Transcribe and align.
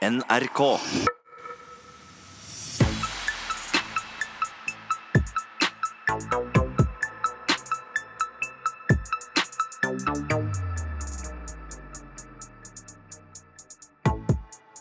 NRK. 0.00 0.60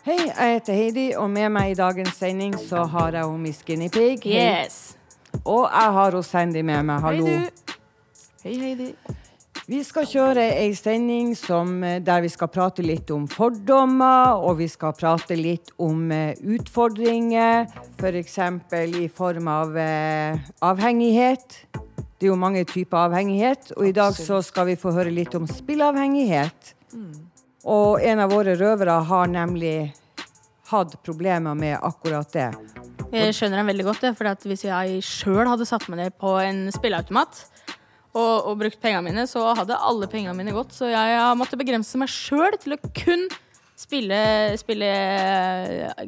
Hei, 0.05 0.16
jeg 0.38 0.54
heter 0.54 0.74
Heidi, 0.74 1.12
og 1.17 1.29
med 1.29 1.49
meg 1.51 1.72
i 1.72 1.76
dagens 1.76 2.15
sending 2.15 2.56
så 2.56 2.86
har 2.88 3.12
jeg 3.12 3.28
hun 3.28 3.42
Miss 3.44 3.60
Guinea 3.67 3.92
Pig. 3.92 4.24
Yes. 4.24 4.96
Og 5.44 5.67
jeg 5.67 5.97
har 5.99 6.15
hun 6.15 6.24
Sandy 6.24 6.63
med 6.63 6.83
meg. 6.83 7.04
Hallo. 7.04 7.28
Hei, 7.28 7.44
du. 7.44 7.76
Hei, 8.47 8.60
Heidi. 8.63 8.94
Vi 9.70 9.83
skal 9.86 10.08
kjøre 10.10 10.44
ei 10.58 10.72
sending 10.74 11.35
som, 11.38 11.83
eh, 11.83 11.99
der 12.02 12.24
vi 12.24 12.29
skal 12.33 12.49
prate 12.49 12.81
litt 12.81 13.12
om 13.13 13.28
fordommer, 13.29 14.42
og 14.42 14.58
vi 14.58 14.67
skal 14.67 14.96
prate 14.97 15.35
litt 15.38 15.70
om 15.78 16.09
eh, 16.12 16.34
utfordringer, 16.41 17.67
f.eks. 17.99 18.40
For 18.71 18.95
i 18.98 19.05
form 19.13 19.48
av 19.48 19.77
eh, 19.77 20.40
avhengighet. 20.66 21.59
Det 22.17 22.26
er 22.26 22.31
jo 22.31 22.40
mange 22.41 22.63
typer 22.66 22.98
avhengighet, 23.03 23.70
og 23.77 23.85
i 23.85 23.93
dag 23.93 24.17
så 24.17 24.41
skal 24.41 24.71
vi 24.71 24.76
få 24.76 24.95
høre 24.95 25.13
litt 25.13 25.38
om 25.38 25.45
spilleavhengighet. 25.45 26.73
Og 27.70 28.01
en 28.01 28.26
av 28.26 28.34
våre 28.34 28.57
røvere 28.57 28.98
har 29.05 29.29
nemlig 29.29 29.93
hatt 30.73 30.98
problemer 31.05 31.54
med 31.54 31.77
akkurat 31.77 32.34
det. 32.34 32.49
Jeg 33.13 33.38
skjønner 33.38 33.62
den 33.62 33.70
veldig 33.70 33.85
godt. 33.85 34.09
For 34.17 34.34
at 34.34 34.49
Hvis 34.49 34.65
jeg 34.65 35.05
sjøl 35.05 35.45
hadde 35.45 35.70
satt 35.70 35.85
meg 35.93 36.01
ned 36.07 36.17
på 36.17 36.40
en 36.41 36.71
spilleautomat 36.73 37.45
og, 38.13 38.48
og 38.49 38.58
brukt 38.62 38.80
pengene 38.81 39.05
mine, 39.12 39.27
så 39.30 39.52
hadde 39.58 39.77
alle 39.77 40.08
pengene 40.09 40.34
mine 40.38 40.54
gått. 40.55 40.73
Så 40.73 40.90
jeg 40.90 41.20
har 41.20 41.36
måttet 41.38 41.59
begrense 41.62 41.99
meg 42.02 42.09
sjøl 42.09 42.58
til 42.62 42.73
å 42.76 42.80
kun 42.98 43.27
spille, 43.80 44.18
spille 44.59 44.88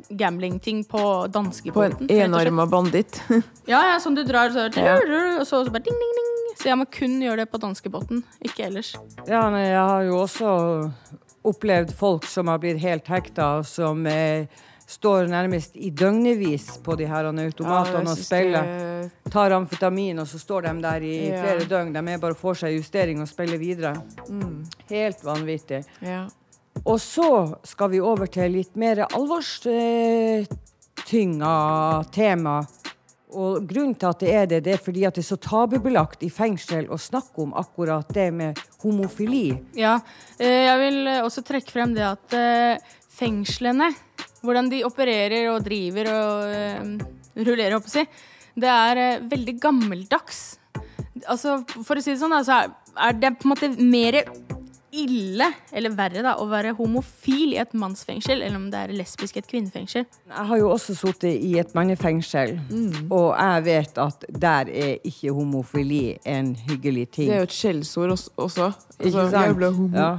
gamblingting 0.09 0.17
gambling-ting 0.19 0.81
på 0.91 0.97
På 1.01 1.11
en 1.25 1.31
danskebåten. 1.37 2.07
rett 2.09 2.11
og 2.11 2.25
enarma 2.25 2.65
banditt. 2.67 3.21
Ja, 3.71 3.83
ja, 3.93 3.99
som 4.03 4.15
du 4.15 4.23
drar, 4.27 4.49
så, 4.51 4.67
Ja. 4.75 4.97
og 5.39 5.45
så, 5.47 5.61
så 5.65 5.71
bare 5.71 5.85
ding, 5.85 5.95
ding, 5.95 6.15
ding. 6.17 6.27
Så 6.57 6.67
jeg 6.67 6.77
må 6.77 6.85
kun 6.91 7.19
gjøre 7.23 7.45
det 7.45 7.51
på 7.51 7.61
danskebåten, 7.61 8.23
ikke 8.43 8.65
ellers. 8.67 8.91
Ja, 9.27 9.45
men 9.49 9.63
jeg 9.63 9.79
har 9.79 10.03
jo 10.09 10.17
også 10.25 10.51
opplevd 11.47 11.93
folk 11.97 12.27
som 12.29 12.51
har 12.51 12.59
blitt 12.61 12.81
helt 12.83 13.07
hekta, 13.09 13.63
som 13.65 14.03
eh, 14.05 14.45
står 14.91 15.27
nærmest 15.31 15.75
i 15.79 15.89
døgnevis 15.95 16.77
på 16.83 16.95
de 16.99 17.05
her 17.07 17.29
automatene 17.31 18.11
og 18.11 18.17
spiller. 18.19 18.63
Tar 19.31 19.51
amfetamin, 19.55 20.19
og 20.19 20.27
så 20.27 20.39
står 20.41 20.61
de 20.67 20.73
der 20.83 21.01
i 21.07 21.29
Ja. 21.29 21.41
flere 21.41 21.65
døgn. 21.69 21.93
De 21.93 21.99
er 22.11 22.17
bare 22.19 22.35
får 22.35 22.53
seg 22.65 22.75
justering 22.75 23.21
og 23.21 23.27
spiller 23.27 23.57
videre. 23.57 23.93
Mm. 24.29 24.65
Helt 24.89 25.23
vanvittig. 25.23 25.83
Ja. 26.01 26.27
Og 26.85 26.99
så 26.99 27.55
skal 27.63 27.89
vi 27.91 27.99
over 27.99 28.25
til 28.27 28.51
litt 28.51 28.75
mer 28.75 29.05
alvorstynga 29.11 30.45
tema. 32.11 32.61
Og 33.31 33.63
grunnen 33.67 33.95
til 33.95 34.07
at 34.09 34.19
det 34.19 34.33
er 34.35 34.45
det, 34.45 34.63
det 34.65 34.73
er 34.73 34.77
fordi 34.83 35.05
at 35.07 35.15
det 35.15 35.21
er 35.23 35.29
så 35.29 35.37
tabubelagt 35.39 36.23
i 36.23 36.29
fengsel 36.29 36.89
å 36.91 36.97
snakke 36.99 37.39
om 37.45 37.53
akkurat 37.55 38.09
det 38.11 38.33
med 38.33 38.59
homofili. 38.83 39.53
Ja, 39.79 39.99
eh, 40.37 40.65
jeg 40.67 40.79
vil 40.81 41.07
også 41.21 41.41
trekke 41.47 41.71
frem 41.71 41.93
det 41.95 42.03
at 42.03 42.33
eh, 42.35 42.77
fengslene, 43.21 43.93
hvordan 44.41 44.69
de 44.71 44.83
opererer 44.87 45.49
og 45.53 45.63
driver 45.65 46.11
og 46.13 46.55
uh, 46.55 47.07
rullerer, 47.41 47.77
håper 47.77 47.89
jeg 47.89 47.91
å 47.91 47.97
si, 47.99 48.05
det 48.61 48.71
er 48.73 49.03
uh, 49.19 49.27
veldig 49.31 49.57
gammeldags. 49.63 50.41
Altså, 51.29 51.59
for 51.85 51.95
å 51.99 52.01
si 52.03 52.13
det 52.15 52.21
sånn, 52.23 52.33
altså, 52.33 52.63
er 52.97 53.13
det 53.21 53.35
på 53.39 53.45
en 53.47 53.53
måte 53.53 53.69
mer 53.77 54.23
ille, 54.91 55.45
eller 55.71 55.93
verre, 55.95 56.19
da, 56.25 56.33
å 56.43 56.45
være 56.51 56.73
homofil 56.75 57.53
i 57.55 57.59
et 57.61 57.71
mannsfengsel 57.79 58.41
enn 58.43 58.57
om 58.57 58.65
det 58.73 58.79
er 58.81 58.91
lesbisk 58.97 59.37
i 59.37 59.39
et 59.39 59.47
kvinnefengsel. 59.47 60.03
Jeg 60.03 60.47
har 60.49 60.59
jo 60.59 60.67
også 60.73 60.95
sittet 60.99 61.37
i 61.47 61.53
et 61.61 61.71
mannefengsel, 61.77 62.57
og 63.07 63.29
jeg 63.37 63.63
vet 63.69 64.01
at 64.03 64.25
der 64.35 64.67
er 64.67 64.97
ikke 65.07 65.31
homofili 65.37 66.17
en 66.27 66.51
hyggelig 66.67 67.05
ting. 67.15 67.29
Det 67.31 67.37
er 67.37 67.45
jo 67.45 67.47
et 67.47 67.55
skjellsord 67.55 68.15
også. 68.17 68.33
også. 68.35 68.67
Ikke 68.99 69.23
Altså, 69.23 69.29
sant? 69.31 69.95
Ja. 69.95 70.09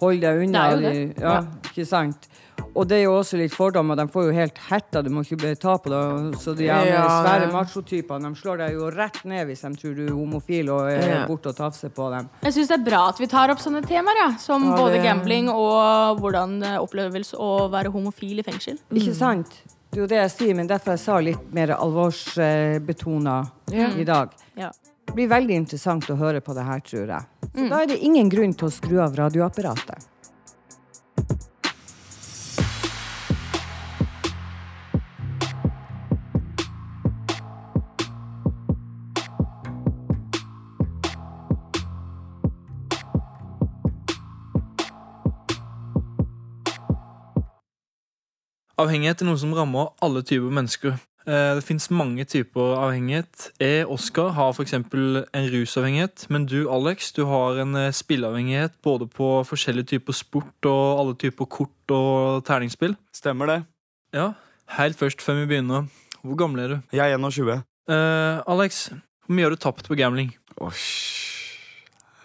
Hold 0.00 0.24
deg 0.24 0.40
unna. 0.46 0.64
Det 0.64 0.64
er 0.64 0.72
jo 0.72 0.80
det. 0.80 0.94
de- 1.16 1.22
Ja, 1.22 1.36
ikke 1.68 1.86
sant? 1.86 2.28
Og 2.74 2.88
det 2.90 2.96
er 2.98 3.02
jo 3.04 3.12
også 3.20 3.38
litt 3.38 3.52
fordommer. 3.54 3.94
De 3.96 4.06
får 4.10 4.24
jo 4.26 4.32
helt 4.34 4.56
hetta, 4.68 5.00
du 5.02 5.10
må 5.14 5.22
ikke 5.22 5.36
bli 5.38 5.52
ta 5.54 5.76
på 5.78 5.90
det. 5.92 6.38
Så 6.42 6.56
de 6.58 6.66
her 6.66 6.86
Ja, 6.86 7.04
svære 7.22 7.46
ja. 7.46 7.52
machotypene 7.52 8.28
de 8.32 8.40
slår 8.40 8.58
deg 8.64 8.72
jo 8.74 8.88
rett 8.90 9.20
ned 9.24 9.46
hvis 9.46 9.62
de 9.62 9.70
tror 9.78 9.94
du 9.94 10.02
er 10.06 10.10
homofil 10.16 10.70
og 10.74 10.90
er 10.90 11.08
Ja. 11.08 11.26
borte 11.26 11.48
og 11.52 11.56
tafser 11.56 11.88
på 11.94 12.10
dem. 12.10 12.28
Jeg 12.42 12.52
syns 12.52 12.68
det 12.68 12.80
er 12.80 12.84
bra 12.90 13.08
at 13.08 13.18
vi 13.20 13.26
tar 13.26 13.50
opp 13.50 13.58
sånne 13.58 13.82
temaer, 13.86 14.16
ja, 14.16 14.36
som 14.38 14.64
Ja, 14.64 14.76
både 14.76 14.92
det- 14.98 15.04
gambling 15.04 15.48
og 15.48 16.18
hvordan 16.20 16.58
det 16.60 16.74
oppleves 16.80 17.32
å 17.34 17.70
være 17.70 17.92
homofil 17.92 18.38
i 18.40 18.42
fengsel. 18.42 18.78
Ikke 18.92 19.14
sant? 19.14 19.62
Det 19.90 19.98
er 19.98 20.02
jo 20.02 20.06
det 20.08 20.16
jeg 20.18 20.30
sier, 20.30 20.54
men 20.56 20.66
derfor 20.66 20.90
jeg 20.96 20.98
sa 20.98 21.18
litt 21.20 21.52
mer 21.54 21.68
alvorsbetona 21.68 23.50
Ja. 23.70 23.88
i 23.96 24.04
dag. 24.04 24.30
Ja. 24.56 24.70
Det 25.06 25.14
blir 25.14 25.28
veldig 25.28 25.54
interessant 25.54 26.06
å 26.10 26.16
høre 26.16 26.40
på 26.40 26.54
det 26.54 26.64
her, 26.64 26.80
tror 26.80 27.06
jeg. 27.06 27.22
Så 27.54 27.68
da 27.68 27.82
er 27.82 27.86
det 27.86 27.98
ingen 28.02 28.28
grunn 28.30 28.54
til 28.56 28.68
å 28.68 28.72
skru 28.72 29.00
av 29.04 29.14
radioapparatet. 29.14 30.06
Avhengighet 48.80 49.22
er 49.22 49.28
noe 49.28 49.38
som 49.38 49.52
rammer 49.54 49.92
alle 50.02 50.22
typer 50.26 50.50
mennesker. 50.54 50.96
Eh, 51.26 51.54
Det 51.56 51.64
fins 51.64 51.86
mange 51.90 52.24
typer 52.28 52.74
avhengighet. 52.76 53.52
Jeg, 53.60 53.86
Oskar, 53.88 54.32
har 54.36 54.50
f.eks. 54.52 54.74
en 54.74 55.46
rusavhengighet. 55.54 56.26
Men 56.28 56.46
du, 56.46 56.68
Alex, 56.70 57.12
du 57.12 57.24
har 57.30 57.60
en 57.62 57.74
eh, 57.76 57.92
spilleavhengighet 57.94 58.74
både 58.82 59.06
på 59.08 59.44
forskjellige 59.46 59.94
typer 59.94 60.12
sport 60.12 60.66
og 60.68 61.00
alle 61.00 61.14
typer 61.14 61.46
kort 61.46 61.94
og 61.94 62.44
terningspill. 62.44 62.96
Stemmer 63.14 63.46
det. 63.46 63.60
Ja, 64.14 64.32
Helt 64.78 64.96
først, 64.96 65.20
før 65.20 65.42
vi 65.42 65.46
begynner, 65.50 65.84
hvor 66.24 66.38
gammel 66.40 66.62
er 66.64 66.68
du? 66.72 66.76
Jeg 66.96 67.12
er 67.12 67.18
21. 67.20 67.62
Eh, 67.92 68.38
Alex, 68.48 68.86
hvor 69.26 69.36
mye 69.36 69.44
har 69.44 69.52
du 69.52 69.60
tapt 69.60 69.86
på 69.88 69.96
gambling? 70.00 70.30
Åh, 70.56 70.72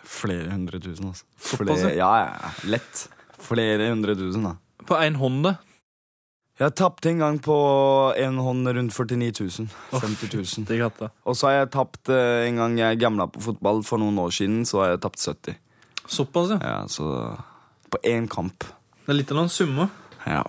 Flere 0.10 0.50
hundre 0.52 0.80
tusen, 0.82 1.12
altså. 1.12 1.26
Flere, 1.38 1.92
ja, 1.96 2.10
ja, 2.26 2.50
lett. 2.68 3.06
Flere 3.40 3.90
hundre 3.92 4.16
tusen, 4.18 4.48
da. 4.48 4.56
På 4.88 4.98
én 5.04 5.16
hånd, 5.20 5.44
det. 5.46 5.54
Jeg 6.60 6.76
tapte 6.76 7.08
en 7.08 7.22
gang 7.22 7.38
på 7.40 7.56
en 8.20 8.40
hånd 8.44 8.68
rundt 8.68 8.92
49 8.92 9.30
000. 9.64 9.70
50 9.94 10.34
000. 10.36 10.66
Det 10.68 10.80
er. 10.84 11.12
Og 11.24 11.38
så 11.40 11.48
har 11.48 11.54
jeg 11.62 11.70
tapt 11.72 12.12
eh, 12.12 12.50
en 12.50 12.60
gang 12.60 12.76
jeg 12.82 13.00
gamla 13.00 13.30
på 13.32 13.40
fotball 13.46 13.80
for 13.88 14.02
noen 14.02 14.20
år 14.20 14.34
siden, 14.36 14.66
så 14.68 14.84
har 14.84 14.92
jeg 14.92 15.02
tapt 15.06 15.24
70. 15.24 15.56
Såpass, 16.10 16.52
ja. 16.52 16.60
Ja, 16.60 16.82
så 16.92 17.38
På 17.90 17.98
én 18.06 18.28
kamp. 18.30 18.68
Det 19.06 19.14
er 19.14 19.18
litt 19.18 19.32
av 19.32 19.40
en 19.42 19.50
summe. 19.50 19.88
Ja. 20.28 20.44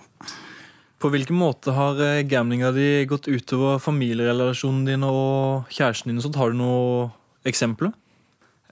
På 1.01 1.09
hvilken 1.09 1.39
måte 1.39 1.73
har 1.73 1.97
gamlinga 2.29 2.69
di 2.75 3.07
gått 3.09 3.31
utover 3.31 3.79
familierelasjonen 3.81 4.83
din 4.85 5.07
og 5.07 5.71
kjæresten 5.73 6.11
din? 6.11 6.21
sånt? 6.21 6.37
Har 6.37 6.51
du 6.51 6.59
noen 6.59 7.15
eksempler? 7.47 7.95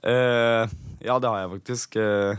Eh, 0.04 0.68
ja, 1.02 1.18
det 1.18 1.32
har 1.32 1.40
jeg 1.40 1.52
faktisk. 1.56 1.96
Eh, 1.96 2.38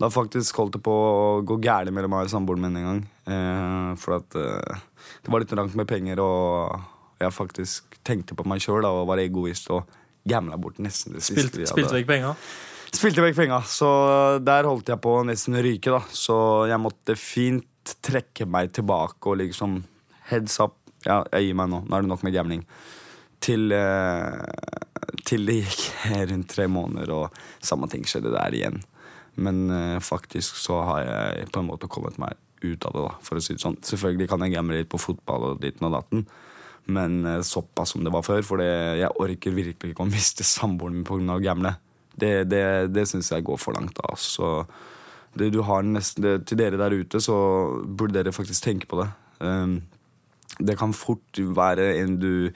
det 0.00 0.08
har 0.08 0.16
faktisk 0.16 0.56
holdt 0.58 0.78
det 0.78 0.82
på 0.82 0.96
å 0.96 1.40
gå 1.44 1.60
gærent 1.60 1.92
mellom 1.94 2.16
meg 2.16 2.26
og 2.26 2.32
samboeren 2.32 2.64
min 2.64 2.80
en 2.80 2.88
gang. 2.88 3.00
Eh, 3.30 3.92
for 4.00 4.18
at 4.18 4.34
eh, 4.38 4.80
det 5.22 5.32
var 5.32 5.42
litt 5.42 5.54
langt 5.58 5.76
med 5.78 5.88
penger, 5.90 6.22
og 6.24 7.20
jeg 7.20 7.36
faktisk 7.36 8.00
tenkte 8.06 8.36
på 8.36 8.46
meg 8.48 8.62
sjøl 8.64 8.86
og 8.88 9.06
var 9.10 9.20
egoist 9.22 9.70
og 9.74 9.88
gambla 10.28 10.58
bort 10.60 10.80
nesten 10.82 11.16
det 11.16 11.24
siste. 11.24 11.48
Spilt, 11.48 11.70
spilte 11.70 11.96
vekk 11.98 12.10
penger? 12.10 12.50
Spilte 12.90 13.22
vekk 13.22 13.36
penga, 13.38 13.60
så 13.70 13.88
der 14.42 14.66
holdt 14.66 14.90
jeg 14.90 15.00
på 15.02 15.20
å 15.20 15.26
nesten 15.26 15.58
ryke. 15.62 15.92
da 15.94 16.00
Så 16.10 16.66
jeg 16.70 16.82
måtte 16.82 17.14
fint 17.18 17.94
trekke 18.02 18.48
meg 18.50 18.72
tilbake 18.76 19.30
og 19.30 19.40
liksom 19.44 19.80
Heads 20.30 20.58
up. 20.62 20.76
Ja, 21.06 21.22
jeg 21.32 21.48
gir 21.48 21.56
meg 21.58 21.70
nå. 21.72 21.80
Nå 21.86 21.96
er 21.96 22.04
det 22.04 22.10
nok 22.10 22.24
med 22.26 22.34
gambling. 22.34 22.64
Til, 23.40 23.72
eh, 23.72 25.14
til 25.26 25.46
det 25.48 25.62
gikk 25.62 25.86
rundt 26.32 26.50
tre 26.50 26.66
måneder, 26.70 27.14
og 27.14 27.64
samme 27.64 27.88
ting 27.90 28.04
skjedde 28.06 28.34
der 28.34 28.58
igjen. 28.58 28.82
Men 29.40 29.64
eh, 29.70 29.98
faktisk 30.02 30.58
så 30.60 30.82
har 30.86 31.06
jeg 31.06 31.50
på 31.54 31.62
en 31.62 31.70
måte 31.70 31.90
kommet 31.90 32.18
meg 32.20 32.36
ut 32.62 32.86
av 32.86 32.94
det, 32.94 33.02
da, 33.06 33.16
for 33.24 33.38
å 33.38 33.42
si 33.44 33.56
det 33.56 33.62
sånn. 33.62 33.78
Selvfølgelig 33.86 34.30
kan 34.30 34.44
jeg 34.44 34.54
gamble 34.54 34.80
litt 34.80 34.90
på 34.92 35.00
fotball 35.00 35.50
og 35.50 35.60
ditten 35.62 35.88
og 35.88 35.94
datten, 35.96 36.24
men 36.90 37.20
eh, 37.26 37.42
såpass 37.46 37.94
som 37.94 38.04
det 38.04 38.12
var 38.14 38.24
før. 38.26 38.42
For 38.46 38.62
jeg 38.62 39.10
orker 39.10 39.56
virkelig 39.56 39.94
ikke 39.94 40.06
å 40.06 40.12
miste 40.16 40.46
samboeren 40.46 41.00
min 41.00 41.08
pga. 41.08 41.36
å 41.36 41.44
gamble. 41.44 41.74
Det, 42.20 42.32
det, 42.50 42.64
det 42.92 43.06
syns 43.08 43.30
jeg 43.32 43.46
går 43.46 43.60
for 43.60 43.76
langt. 43.76 43.96
da 43.96 44.16
Så 44.18 44.66
det 45.38 45.52
du 45.54 45.62
har 45.66 45.86
nesten, 45.86 46.24
det, 46.24 46.34
Til 46.48 46.58
dere 46.58 46.80
der 46.80 46.96
ute, 46.96 47.20
så 47.22 47.36
burde 47.86 48.18
dere 48.18 48.34
faktisk 48.34 48.66
tenke 48.66 48.90
på 48.90 49.00
det. 49.02 49.08
Um, 49.40 49.80
det 50.60 50.76
kan 50.76 50.92
fort 50.92 51.38
være 51.38 51.94
en 52.02 52.18
du 52.20 52.50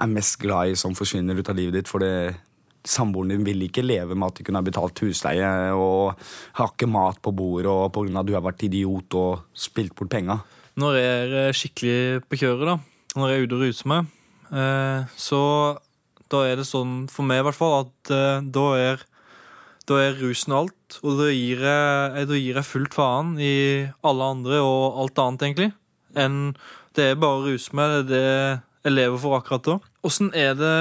er 0.00 0.10
mest 0.10 0.38
glad 0.40 0.70
i, 0.70 0.76
som 0.78 0.94
forsvinner 0.94 1.38
ut 1.38 1.48
av 1.48 1.58
livet 1.58 1.80
ditt. 1.80 1.90
For 1.90 2.02
det, 2.02 2.36
samboeren 2.86 3.34
din 3.34 3.44
vil 3.44 3.66
ikke 3.66 3.84
leve 3.84 4.16
med 4.16 4.30
at 4.30 4.38
du 4.38 4.46
kunne 4.46 4.60
ha 4.62 4.66
betalt 4.66 5.02
husleie 5.04 5.50
og 5.76 6.16
har 6.58 6.72
ikke 6.72 6.88
mat 6.90 7.20
på 7.22 7.32
bordet 7.36 7.70
og 7.70 7.90
av 7.90 8.22
at 8.22 8.28
du 8.28 8.34
har 8.36 8.44
vært 8.44 8.64
idiot 8.68 9.16
og 9.20 9.44
spilt 9.52 9.94
bort 9.96 10.10
penga. 10.10 10.40
når 10.80 10.96
jeg 10.96 11.30
er 11.42 11.52
skikkelig 11.52 12.22
på 12.30 12.40
kjøret, 12.40 12.66
da, 12.70 12.76
når 13.18 13.28
jeg 13.28 13.36
er 13.36 13.44
ute 13.44 13.56
og 13.56 13.62
ruser 13.66 13.88
meg, 13.90 14.06
eh, 14.54 15.00
så 15.16 15.42
da 16.30 16.44
er 16.46 16.56
det 16.56 16.68
sånn, 16.68 17.08
for 17.10 17.26
meg 17.26 17.42
i 17.42 17.46
hvert 17.48 17.58
fall, 17.58 17.84
at 17.84 18.12
eh, 18.14 18.40
da 18.40 18.66
er 18.78 19.06
da 19.90 19.98
er 19.98 20.18
rusen 20.20 20.54
alt, 20.54 21.00
og 21.02 21.18
da 21.18 21.26
gir 21.34 21.64
jeg, 21.66 22.26
da 22.30 22.38
gir 22.38 22.58
jeg 22.60 22.68
fullt 22.68 22.94
faen 22.94 23.34
i 23.42 23.90
alle 24.06 24.28
andre 24.36 24.60
og 24.62 25.00
alt 25.02 25.18
annet, 25.18 25.46
egentlig. 25.48 25.70
Enn 26.14 26.52
det 26.94 27.08
er 27.10 27.18
bare 27.18 27.40
å 27.40 27.46
ruse 27.48 27.74
meg, 27.74 27.90
det 27.90 27.98
er 28.04 28.10
det 28.10 28.60
jeg 28.86 28.94
lever 28.94 29.20
for 29.20 29.36
akkurat 29.36 29.66
da. 29.66 29.76
Åssen 30.06 30.30
er 30.36 30.54
det 30.56 30.76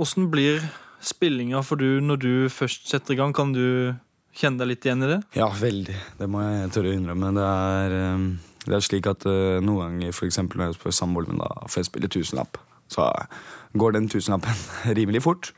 Åssen 0.00 0.26
blir 0.32 0.60
spillinga 1.02 1.62
for 1.66 1.80
du 1.80 2.00
når 2.04 2.22
du 2.22 2.32
først 2.52 2.88
setter 2.90 3.14
i 3.14 3.20
gang? 3.20 3.34
Kan 3.36 3.54
du 3.56 3.94
kjenne 4.36 4.62
deg 4.62 4.72
litt 4.72 4.88
igjen 4.88 5.04
i 5.04 5.10
det? 5.14 5.20
Ja, 5.36 5.50
veldig. 5.58 5.98
Det 6.18 6.28
må 6.30 6.42
jeg 6.44 6.72
tørre 6.74 6.92
å 6.92 6.96
innrømme. 6.96 7.32
Det 7.36 7.46
er, 7.48 7.96
eh, 7.98 8.26
det 8.66 8.76
er 8.78 8.86
slik 8.88 9.08
at 9.10 9.26
eh, 9.28 9.60
noen 9.64 9.98
ganger, 10.00 10.16
eksempel 10.28 10.60
når 10.60 10.72
jeg 10.72 10.80
spør 10.80 10.98
samboeren 11.02 11.34
min, 11.34 11.44
da 11.44 11.70
jeg 11.76 11.90
spille 11.90 12.10
tusenlapp, 12.12 12.60
så 12.92 13.10
går 13.78 13.96
den 13.98 14.10
tusenlappen 14.12 14.66
rimelig 14.98 15.24
fort. 15.24 15.52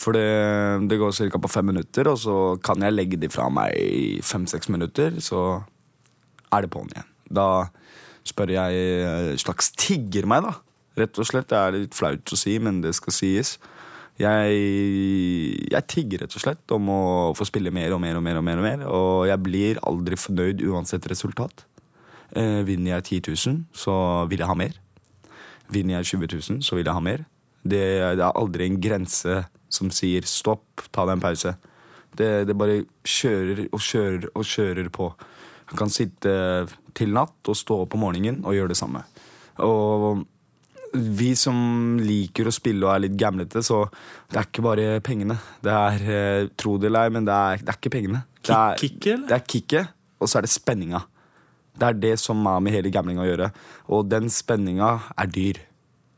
For 0.00 0.16
det, 0.16 0.88
det 0.88 0.96
går 1.00 1.12
ca. 1.12 1.38
på 1.40 1.52
fem 1.52 1.66
minutter, 1.72 2.08
og 2.08 2.18
så 2.20 2.36
kan 2.64 2.80
jeg 2.80 2.94
legge 2.94 3.18
de 3.20 3.28
fra 3.32 3.50
meg 3.52 3.76
i 3.76 4.20
fem-seks 4.24 4.70
minutter, 4.72 5.18
så 5.20 5.60
er 6.52 6.64
det 6.64 6.72
på'n 6.72 6.88
igjen. 6.94 7.08
Da 7.30 7.46
spør 8.26 8.52
jeg 8.54 8.80
eh, 9.04 9.34
slags 9.40 9.70
tigger 9.76 10.28
meg, 10.30 10.46
da. 10.46 10.54
Rett 11.00 11.20
og 11.20 11.28
slett. 11.28 11.50
Det 11.50 11.58
er 11.58 11.76
litt 11.76 11.96
flaut 11.96 12.32
å 12.32 12.38
si, 12.38 12.56
men 12.62 12.80
det 12.84 12.94
skal 12.96 13.14
sies. 13.14 13.54
Jeg, 14.20 14.56
jeg 15.72 15.86
tigger 15.88 16.24
rett 16.24 16.34
og 16.36 16.42
slett 16.42 16.74
om 16.76 16.90
å 16.92 17.00
få 17.36 17.46
spille 17.48 17.72
mer 17.72 17.94
og 17.96 18.02
mer 18.02 18.18
og 18.18 18.24
mer, 18.24 18.36
og 18.36 18.44
mer, 18.44 18.60
og 18.60 18.66
mer, 18.66 18.82
og 18.84 19.28
jeg 19.30 19.42
blir 19.46 19.80
aldri 19.88 20.18
fornøyd 20.20 20.64
uansett 20.68 21.08
resultat. 21.08 21.64
Eh, 22.36 22.60
vinner 22.68 22.98
jeg 22.98 23.22
10 23.22 23.32
000, 23.32 23.62
så 23.72 23.94
vil 24.30 24.42
jeg 24.42 24.50
ha 24.50 24.58
mer. 24.58 24.76
Vinner 25.72 25.98
jeg 25.98 26.20
20 26.20 26.34
000, 26.36 26.60
så 26.66 26.76
vil 26.76 26.84
jeg 26.84 26.98
ha 26.98 27.04
mer. 27.04 27.24
Det, 27.62 27.80
det 28.18 28.24
er 28.26 28.36
aldri 28.36 28.68
en 28.68 28.78
grense 28.82 29.40
som 29.72 29.90
sier 29.94 30.26
stopp, 30.28 30.84
ta 30.92 31.06
deg 31.06 31.16
en 31.16 31.24
pause. 31.24 31.54
Det, 32.16 32.30
det 32.48 32.56
bare 32.58 32.82
kjører 33.06 33.66
og 33.70 33.80
kjører 33.84 34.28
og 34.34 34.46
kjører 34.46 34.92
på. 34.92 35.08
Jeg 35.70 35.78
kan 35.78 35.92
sitte 35.94 36.34
til 36.98 37.14
natt 37.14 37.48
og 37.48 37.56
stå 37.56 37.84
opp 37.84 37.94
om 37.96 38.04
morgenen 38.04 38.42
og 38.44 38.56
gjøre 38.56 38.74
det 38.74 38.80
samme. 38.80 39.04
Og 39.62 40.24
vi 40.94 41.30
som 41.38 41.98
liker 42.02 42.48
å 42.48 42.54
spille 42.54 42.86
og 42.86 42.94
er 42.94 43.04
litt 43.06 43.16
gamlete, 43.18 43.62
så 43.62 43.84
det 44.30 44.40
er 44.40 44.48
ikke 44.48 44.64
bare 44.66 45.00
pengene. 45.06 45.38
Det 45.62 45.72
er, 45.72 46.04
eh, 46.10 46.48
tro 46.58 46.76
det 46.78 46.90
eller 46.90 47.08
ei, 47.08 47.14
men 47.14 47.28
det 47.28 47.36
er, 47.36 47.64
det 47.64 47.72
er 47.72 47.78
ikke 47.78 47.94
pengene. 47.94 48.24
Det 48.40 48.56
er, 48.56 48.76
Kicket, 48.80 49.12
eller? 49.14 49.26
det 49.28 49.36
er 49.36 49.46
kicket, 49.46 49.96
og 50.20 50.28
så 50.28 50.38
er 50.38 50.46
det 50.46 50.52
spenninga. 50.54 51.02
Det 51.80 51.88
er 51.88 52.00
det 52.00 52.14
som 52.20 52.40
har 52.46 52.60
med 52.60 52.74
hele 52.74 52.92
gamblinga 52.92 53.24
å 53.24 53.28
gjøre. 53.28 53.50
Og 53.94 54.08
den 54.10 54.28
spenninga 54.32 54.94
er 55.16 55.30
dyr. 55.32 55.60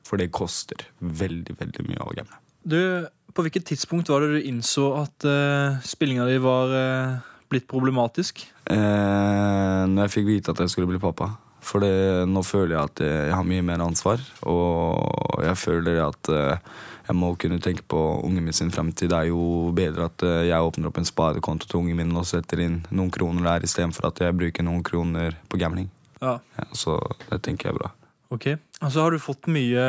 For 0.06 0.18
det 0.18 0.32
koster 0.34 0.88
veldig, 0.98 1.54
veldig 1.60 1.84
mye 1.86 2.02
å 2.02 2.14
gamble. 2.16 2.38
Du, 2.66 3.06
på 3.32 3.44
hvilket 3.44 3.64
tidspunkt 3.70 4.10
var 4.10 4.24
det 4.24 4.34
du 4.34 4.48
innså 4.50 4.90
at 4.98 5.24
uh, 5.24 5.78
spillinga 5.86 6.26
di 6.28 6.40
var 6.42 6.74
uh, 6.74 7.20
blitt 7.52 7.68
problematisk? 7.70 8.42
Eh, 8.72 9.82
når 9.88 10.06
jeg 10.06 10.14
fikk 10.16 10.28
vite 10.28 10.52
at 10.52 10.62
jeg 10.62 10.72
skulle 10.72 10.90
bli 10.90 11.00
pappa. 11.02 11.30
For 11.62 11.82
det, 11.84 11.92
nå 12.26 12.42
føler 12.42 12.74
jeg 12.74 12.90
at 12.90 13.02
jeg 13.06 13.34
har 13.36 13.46
mye 13.46 13.64
mer 13.66 13.84
ansvar. 13.84 14.22
Og 14.50 15.44
jeg 15.46 15.58
føler 15.60 16.00
at 16.04 16.30
eh, 16.32 16.72
jeg 17.06 17.18
må 17.18 17.32
kunne 17.38 17.60
tenke 17.62 17.84
på 17.90 18.00
ungen 18.26 18.44
min 18.46 18.56
sin 18.56 18.72
fremtid. 18.74 19.10
Det 19.12 19.18
er 19.18 19.30
jo 19.30 19.70
bedre 19.76 20.08
at 20.10 20.24
eh, 20.26 20.48
jeg 20.50 20.68
åpner 20.68 20.90
opp 20.90 21.00
en 21.00 21.08
sparekonto 21.08 21.70
til 21.70 21.82
ungen 21.82 21.98
min 21.98 22.14
og 22.18 22.26
setter 22.28 22.64
inn 22.64 22.80
noen 22.90 23.12
kroner 23.14 23.46
der, 23.46 23.66
istedenfor 23.68 24.10
at 24.10 24.22
jeg 24.24 24.38
bruker 24.38 24.66
noen 24.66 24.82
kroner 24.86 25.38
på 25.48 25.60
gambling. 25.60 25.90
Ja. 26.22 26.38
Ja, 26.58 26.68
så 26.76 26.98
det 27.28 27.42
tenker 27.46 27.70
jeg 27.70 27.76
er 27.76 27.80
bra. 27.80 27.92
Ok. 28.32 28.46
Altså, 28.80 29.02
har 29.04 29.12
du 29.12 29.22
fått 29.22 29.50
mye 29.52 29.82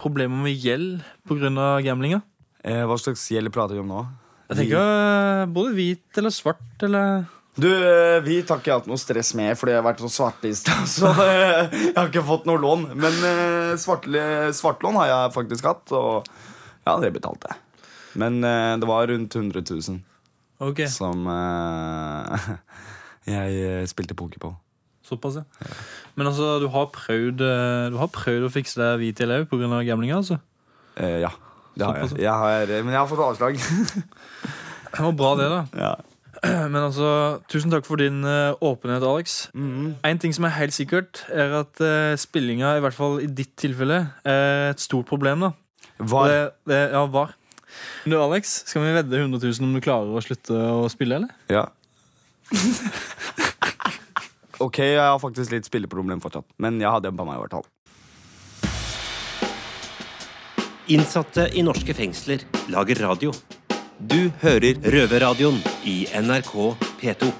problemer 0.00 0.48
med 0.48 0.56
gjeld 0.58 1.04
pga. 1.28 1.68
gamblinga? 1.84 2.22
Eh, 2.66 2.82
hva 2.84 2.96
slags 2.98 3.24
gjeld 3.30 3.52
prater 3.54 3.78
vi 3.78 3.84
om 3.84 3.92
nå? 3.92 4.04
Jeg 4.50 4.60
tenker 4.60 4.80
eh, 4.80 5.46
både 5.50 5.74
hvit 5.74 6.20
eller 6.20 6.34
svart 6.34 6.86
eller 6.86 7.26
Du, 7.56 7.68
eh, 7.72 8.20
Vi 8.20 8.42
har 8.44 8.58
ikke 8.60 8.74
hatt 8.74 8.88
noe 8.88 9.00
stress 9.00 9.30
med, 9.38 9.54
fordi 9.56 9.72
jeg 9.72 9.80
har 9.80 9.86
vært 9.86 10.02
så 10.04 10.10
svartlista. 10.12 10.74
Så 10.96 11.08
eh, 11.08 11.72
jeg 11.72 11.94
har 11.96 12.10
ikke 12.10 12.24
fått 12.28 12.44
noe 12.48 12.60
lån. 12.60 12.90
Men 13.00 13.16
eh, 13.30 13.72
svartlån 13.80 14.98
har 15.00 15.08
jeg 15.12 15.32
faktisk 15.36 15.68
hatt, 15.70 15.94
og 15.96 16.28
ja, 16.86 16.98
det 17.02 17.14
betalte 17.16 17.48
jeg. 17.50 17.62
Men 18.16 18.38
det 18.40 18.86
var 18.88 19.10
rundt 19.10 19.34
100 19.36 19.60
000 19.68 19.98
Ok, 20.64 20.78
som 20.88 21.26
jeg 23.28 23.88
spilte 23.90 24.16
poker 24.16 24.40
på. 24.40 24.52
såpass, 25.04 25.36
ja. 25.36 25.44
Men 26.16 26.30
altså, 26.30 26.54
du 26.62 26.68
har 26.72 26.86
prøvd, 26.94 27.42
du 27.92 27.98
har 28.00 28.08
prøvd 28.14 28.46
å 28.48 28.52
fikse 28.54 28.80
deg 28.80 29.02
hvit 29.02 29.20
elev 29.20 29.44
pga. 29.50 29.82
gamlinga, 29.84 30.22
altså? 30.22 30.38
Eh, 30.96 31.18
ja, 31.26 31.32
det 31.76 31.84
har 31.90 32.00
jeg. 32.00 32.16
Jeg 32.24 32.32
har, 32.32 32.72
men 32.86 32.94
jeg 32.94 33.00
har 33.02 33.10
fått 33.10 33.24
avslag. 33.26 33.60
Det 34.96 35.04
var 35.04 35.12
bra, 35.12 35.30
det, 35.36 35.46
da. 35.52 35.58
ja. 35.76 36.15
Men 36.72 36.78
altså, 36.80 37.08
tusen 37.50 37.72
takk 37.72 37.86
for 37.86 38.00
din 38.00 38.22
eh, 38.26 38.56
åpenhet, 38.64 39.04
Alex. 39.06 39.38
Mhm. 39.56 39.96
En 40.06 40.20
ting 40.22 40.34
som 40.36 40.46
er 40.48 40.56
helt 40.58 40.76
sikkert, 40.76 41.24
er 41.32 41.54
at 41.62 41.82
uh, 41.82 42.14
spillinga, 42.20 42.76
i 42.76 42.84
hvert 42.84 42.96
fall 42.96 43.20
i 43.24 43.30
ditt 43.30 43.54
tilfelle, 43.58 44.02
er 44.24 44.72
et 44.72 44.82
stort 44.82 45.08
problem. 45.08 45.46
da. 45.46 45.52
Var. 45.98 46.28
Det, 46.28 46.50
det, 46.68 46.80
ja, 46.92 47.06
var. 47.06 47.34
Du, 48.04 48.16
Alex, 48.20 48.62
skal 48.70 48.84
vi 48.84 48.94
vedde 48.96 49.18
100 49.18 49.40
000 49.42 49.68
om 49.68 49.76
du 49.76 49.82
klarer 49.84 50.12
å 50.12 50.22
slutte 50.24 50.54
å 50.54 50.86
spille, 50.92 51.20
eller? 51.20 51.32
Ja. 51.52 51.66
ok, 54.66 54.78
jeg 54.78 55.02
har 55.02 55.18
faktisk 55.22 55.54
litt 55.54 55.68
spilleproblem 55.68 56.22
fortsatt, 56.22 56.48
men 56.62 56.80
jeg 56.82 56.92
har 56.92 57.02
dempa 57.04 57.26
meg 57.26 57.40
i 57.40 57.44
hvert 57.44 57.58
fall. 57.58 57.68
Innsatte 60.94 61.48
i 61.58 61.64
norske 61.66 61.96
fengsler 61.98 62.44
lager 62.70 63.00
radio. 63.02 63.32
Du 63.96 64.28
hører 64.42 64.76
Røverradioen 64.92 65.56
i 65.88 66.02
NRK 66.20 66.52
P2. 67.00 67.30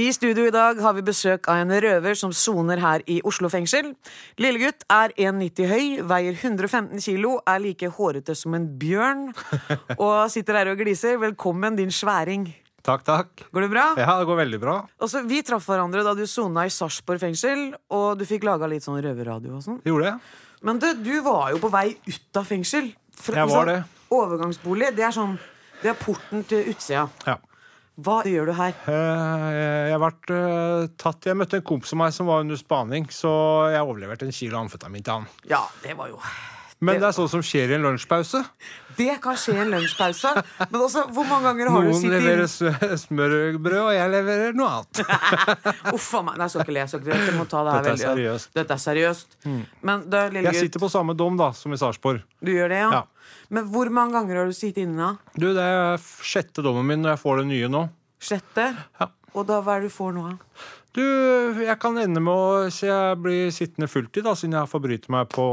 I 0.00 0.06
studio 0.14 0.46
i 0.48 0.54
dag 0.54 0.80
har 0.80 0.94
vi 0.96 1.02
besøk 1.04 1.50
av 1.52 1.60
en 1.60 1.74
røver 1.84 2.16
som 2.16 2.32
soner 2.32 2.80
her 2.80 3.04
i 3.10 3.18
Oslo 3.28 3.50
fengsel. 3.52 3.90
Lillegutt 4.40 4.86
er 4.88 5.12
1,90 5.18 5.68
høy, 5.68 5.84
veier 6.08 6.38
115 6.38 7.04
kilo, 7.04 7.34
er 7.44 7.60
like 7.66 7.92
hårete 7.98 8.38
som 8.38 8.56
en 8.56 8.64
bjørn 8.80 9.28
og 9.98 10.16
sitter 10.32 10.62
her 10.62 10.72
og 10.72 10.80
gliser. 10.80 11.20
Velkommen, 11.20 11.76
din 11.76 11.92
sværing. 11.92 12.48
Takk, 12.80 13.04
takk. 13.04 13.48
Går 13.52 13.66
det 13.66 13.72
bra? 13.76 13.86
Ja, 14.00 14.16
det 14.22 14.28
går 14.30 14.44
veldig 14.46 14.64
bra. 14.64 14.80
Også, 15.04 15.26
vi 15.28 15.44
traff 15.44 15.68
hverandre 15.68 16.00
da 16.06 16.16
du 16.16 16.24
sona 16.24 16.64
i 16.64 16.72
Sarpsborg 16.72 17.20
fengsel, 17.20 17.74
og 17.92 18.14
du 18.16 18.24
fikk 18.24 18.48
laga 18.48 18.70
litt 18.70 18.86
sånn 18.86 19.02
røverradio 19.04 19.58
og 19.58 19.66
sånn. 19.66 19.82
Gjorde 19.84 20.14
det. 20.14 20.46
Men 20.62 20.78
du, 20.82 20.88
du 21.04 21.20
var 21.22 21.52
jo 21.54 21.60
på 21.62 21.70
vei 21.70 21.92
ut 22.06 22.36
av 22.40 22.46
fengsel. 22.48 22.90
Fra- 23.18 23.42
Jeg 23.42 23.50
var 23.52 23.66
det. 23.70 23.76
Overgangsbolig, 24.14 24.92
det 24.96 25.04
er 25.04 25.12
sånn 25.12 25.34
Det 25.82 25.90
er 25.92 25.98
porten 26.00 26.42
til 26.48 26.70
utsida. 26.72 27.04
Ja. 27.26 27.36
Hva 27.98 28.20
gjør 28.26 28.46
du 28.46 28.52
her? 28.54 28.74
Eh, 28.90 29.88
Jeg 29.90 29.98
vært 30.02 30.30
eh, 30.30 30.86
tatt 31.02 31.26
Jeg 31.26 31.36
møtte 31.38 31.58
en 31.58 31.66
kompis 31.66 31.92
av 31.94 31.98
meg 32.04 32.12
som 32.14 32.26
var 32.30 32.44
under 32.44 32.56
spaning, 32.58 33.08
så 33.10 33.30
jeg 33.74 33.82
overleverte 33.82 34.26
en 34.28 34.34
kilo 34.34 34.58
amfetamin 34.62 35.02
til 35.06 35.12
han. 35.20 35.26
Ja, 35.50 35.64
det 35.82 35.96
var 35.98 36.08
jo 36.12 36.18
Men 36.80 37.00
det 37.02 37.08
er 37.08 37.14
sånt 37.16 37.30
som 37.32 37.40
skjer 37.42 37.72
i 37.72 37.74
en 37.74 37.82
lunsjpause. 37.82 38.38
Det 38.98 39.16
kan 39.22 39.34
skje 39.38 39.54
i 39.56 39.60
en 39.64 39.72
lunsjpause. 39.72 40.30
Men 40.70 40.80
også, 40.84 41.02
hvor 41.14 41.26
mange 41.26 41.48
ganger 41.48 41.70
har 41.74 41.82
du 41.82 41.88
Noen 41.90 41.98
sittet 41.98 42.22
leverer 42.22 42.44
inn 42.44 42.92
s- 42.94 43.02
smørbrød, 43.08 43.78
og 43.80 43.90
jeg 43.96 44.12
leverer 44.12 44.54
noe 44.58 44.68
annet. 44.76 45.00
Uff 45.96 46.06
a 46.14 46.22
meg. 46.22 46.38
Nei, 46.38 46.46
jeg 46.46 46.54
skal 46.54 46.62
ikke 46.64 46.76
le. 46.76 46.84
jeg 46.84 46.92
skal 46.92 47.02
ikke 47.02 47.10
le. 47.10 47.18
Det 47.18 47.34
Dette 47.48 47.92
er 47.94 48.00
seriøst. 48.04 48.50
Dette 48.60 48.76
er 48.78 48.82
seriøst. 48.84 49.36
Men 49.90 50.06
da, 50.10 50.24
lille 50.30 50.52
Jeg 50.52 50.68
sitter 50.68 50.82
på 50.86 50.90
samme 50.94 51.16
dom 51.18 51.38
da, 51.40 51.50
som 51.58 51.74
i 51.74 51.80
Sarpsborg. 51.82 52.22
du 52.42 52.52
gjør 52.54 52.70
det, 52.74 52.80
ja? 52.84 52.90
Ja. 53.00 53.04
Men 53.50 53.66
hvor 53.74 53.90
mange 53.90 54.14
ganger 54.18 54.42
har 54.42 54.50
du 54.50 54.54
sittet 54.56 54.84
inne? 54.86 54.98
da? 55.12 55.34
Du, 55.34 55.48
det 55.56 55.62
er 55.66 55.98
sjette 56.26 56.62
dommen 56.64 56.86
min 56.86 57.02
når 57.02 57.16
jeg 57.16 57.22
får 57.26 57.42
det 57.42 57.46
nye 57.50 57.68
nå. 57.74 57.86
Sjette? 58.22 58.70
Ja. 59.02 59.10
Og 59.34 59.46
da, 59.50 59.58
hva 59.62 59.76
er 59.78 59.84
det 59.86 59.90
du 59.90 59.94
får 59.98 60.14
nå? 60.16 60.28
da? 60.30 60.68
Du, 60.96 61.02
jeg 61.62 61.76
kan 61.78 61.98
ende 62.00 62.18
med 62.24 62.32
å 62.34 62.70
Så 62.74 62.88
jeg 62.88 63.18
blir 63.22 63.50
sittende 63.54 63.86
fulltid, 63.92 64.24
da, 64.26 64.32
siden 64.38 64.56
jeg 64.58 64.70
forbryter 64.72 65.12
meg 65.14 65.28
på, 65.30 65.44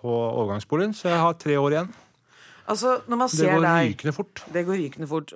på 0.00 0.10
overgangsboligen. 0.12 0.94
Så 0.96 1.10
jeg 1.12 1.20
har 1.20 1.36
tre 1.40 1.58
år 1.60 1.76
igjen. 1.76 1.92
Altså, 2.70 3.00
når 3.10 3.18
man 3.18 3.28
Det 3.32 3.48
går 3.50 3.64
deg 3.64 3.88
rykende 3.90 4.12
fort. 4.14 4.42
Det 4.54 4.62
går 4.66 4.78
rykende 4.78 5.08
fort. 5.10 5.32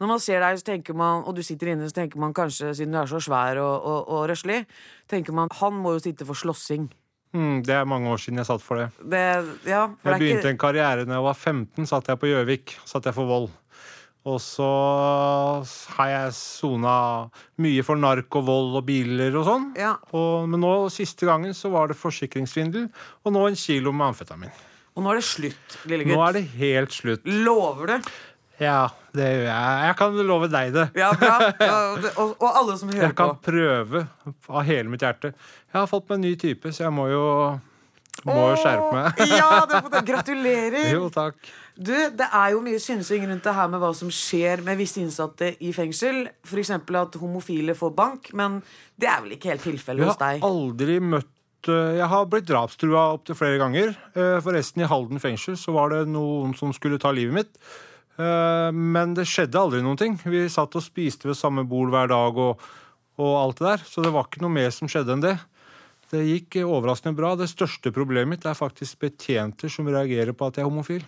Når 0.00 0.10
man 0.10 0.20
ser 0.20 0.42
deg, 0.44 0.58
så 0.60 0.64
tenker 0.64 0.94
man, 0.94 1.22
og 1.24 1.36
du 1.36 1.42
sitter 1.42 1.72
inne, 1.72 1.88
så 1.88 1.96
tenker 1.96 2.20
man 2.20 2.34
kanskje, 2.36 2.74
siden 2.76 2.92
du 2.92 2.98
er 3.00 3.08
så 3.08 3.20
svær 3.24 3.60
og, 3.62 3.76
og, 3.80 4.10
og 4.12 4.28
røslig, 4.28 4.64
tenker 5.08 5.32
man 5.32 5.48
han 5.60 5.80
må 5.80 5.94
jo 5.96 6.04
sitte 6.04 6.26
for 6.28 6.36
slåssing. 6.36 6.90
Mm, 7.34 7.64
det 7.66 7.74
er 7.74 7.86
mange 7.88 8.10
år 8.12 8.20
siden 8.22 8.38
jeg 8.38 8.46
satt 8.46 8.62
for 8.62 8.78
det. 8.78 8.90
Det, 9.00 9.22
ja, 9.66 9.88
for 9.88 10.12
Jeg 10.12 10.12
det 10.12 10.20
begynte 10.22 10.44
ikke, 10.44 10.52
en 10.54 10.60
karriere 10.62 11.06
da 11.08 11.16
jeg 11.16 11.24
var 11.24 11.34
15, 11.34 11.86
satt 11.90 12.10
jeg 12.12 12.20
på 12.20 12.30
Gjøvik. 12.30 12.76
Satt 12.86 13.08
jeg 13.08 13.16
for 13.16 13.26
vold. 13.26 13.48
Og 14.24 14.38
så 14.40 14.66
har 15.98 16.08
jeg 16.08 16.34
sona 16.38 16.94
mye 17.60 17.82
for 17.84 18.00
nark 18.00 18.38
og 18.40 18.78
biler 18.86 19.34
og 19.36 19.44
sånn. 19.48 19.66
ja. 19.76 19.94
Og, 20.16 20.46
men 20.48 20.62
nå 20.64 20.74
siste 20.92 21.28
gangen 21.28 21.52
så 21.56 21.68
var 21.74 21.90
det 21.92 21.98
forsikringssvindel, 22.00 22.86
og 23.24 23.34
nå 23.36 23.42
en 23.50 23.58
kilo 23.58 23.92
med 23.92 24.14
amfetamin. 24.14 24.54
Og 24.94 25.02
nå 25.04 25.10
er 25.10 25.20
det 25.20 25.26
slutt, 25.26 25.76
lille 25.90 26.06
gutt. 26.06 26.14
Nå 26.14 26.22
er 26.24 26.38
det 26.38 26.44
helt 26.54 26.94
slutt. 26.94 27.26
Lover 27.26 27.92
du? 27.92 28.10
Ja, 28.62 28.86
det 29.10 29.26
gjør 29.26 29.44
jeg. 29.48 29.78
Jeg 29.88 29.94
kan 29.98 30.18
love 30.28 30.48
deg 30.52 30.72
det. 30.76 30.84
Ja, 30.94 31.10
bra. 31.18 31.36
Ja, 31.68 31.78
og, 32.22 32.36
og 32.38 32.48
alle 32.48 32.76
som 32.78 32.88
hører 32.92 33.00
på. 33.00 33.06
Jeg 33.08 33.16
kan 33.18 33.32
på. 33.34 33.50
prøve 33.50 34.04
av 34.48 34.62
hele 34.68 34.92
mitt 34.92 35.02
hjerte. 35.02 35.32
Jeg 35.72 35.74
har 35.80 35.88
fått 35.90 36.06
meg 36.08 36.20
en 36.20 36.26
ny 36.28 36.34
type, 36.38 36.70
så 36.72 36.86
jeg 36.86 36.94
må 36.94 37.08
jo, 37.10 37.24
må 38.30 38.36
jo 38.52 38.56
skjerpe 38.62 38.92
meg. 38.94 39.24
Ja, 39.34 39.48
du 39.66 39.74
har 39.74 39.82
fått 39.82 39.96
det. 39.98 40.04
Gratulerer! 40.12 40.86
Jo, 40.94 41.08
takk. 41.12 41.50
Du, 41.74 41.90
Det 41.90 42.26
er 42.30 42.52
jo 42.54 42.60
mye 42.62 42.78
synsing 42.78 43.24
rundt 43.26 43.46
det 43.46 43.54
her 43.56 43.70
med 43.70 43.82
hva 43.82 43.90
som 43.96 44.10
skjer 44.12 44.62
med 44.62 44.78
visse 44.78 45.00
innsatte 45.02 45.54
i 45.58 45.72
fengsel. 45.74 46.28
F.eks. 46.46 46.70
at 46.70 47.16
homofile 47.18 47.74
får 47.74 47.94
bank, 47.96 48.30
men 48.32 48.60
det 49.00 49.08
er 49.10 49.24
vel 49.24 49.34
ikke 49.34 49.50
helt 49.50 49.64
Jeg 49.64 49.72
tilfellet 49.74 50.06
hos 50.06 50.20
har 50.20 50.44
aldri 50.46 51.00
møtt 51.02 51.70
eh, 51.72 51.96
Jeg 51.98 52.10
har 52.12 52.28
blitt 52.30 52.46
drapstrua 52.46 53.08
opptil 53.16 53.38
flere 53.38 53.58
ganger. 53.58 53.96
Eh, 54.14 54.38
Forresten, 54.44 54.84
i 54.84 54.90
Halden 54.90 55.22
fengsel 55.22 55.58
så 55.58 55.74
var 55.74 55.90
det 55.90 56.04
noen 56.12 56.54
som 56.54 56.70
skulle 56.76 57.00
ta 57.02 57.10
livet 57.10 57.34
mitt. 57.40 57.58
Eh, 58.22 58.70
Men 58.70 59.16
det 59.18 59.26
skjedde 59.26 59.58
aldri 59.58 59.82
noen 59.82 59.98
ting. 59.98 60.14
Vi 60.22 60.46
satt 60.46 60.78
og 60.78 60.86
spiste 60.86 61.26
ved 61.26 61.40
samme 61.40 61.66
bord 61.66 61.90
hver 61.90 62.06
dag 62.14 62.38
og, 62.38 62.62
og 63.18 63.34
alt 63.40 63.58
det 63.58 63.66
der. 63.72 63.84
Så 63.88 64.04
det 64.06 64.14
var 64.14 64.30
ikke 64.30 64.46
noe 64.46 64.54
mer 64.54 64.70
som 64.70 64.86
skjedde 64.86 65.18
enn 65.18 65.26
det. 65.26 65.34
Det 66.14 66.22
gikk 66.22 66.60
overraskende 66.62 67.18
bra. 67.18 67.34
Det 67.34 67.50
største 67.50 67.90
problemet 67.90 68.36
mitt 68.36 68.46
er 68.46 68.54
faktisk 68.54 69.02
betjenter 69.02 69.72
som 69.72 69.90
reagerer 69.90 70.36
på 70.36 70.46
at 70.46 70.60
jeg 70.60 70.62
er 70.62 70.70
homofil. 70.70 71.02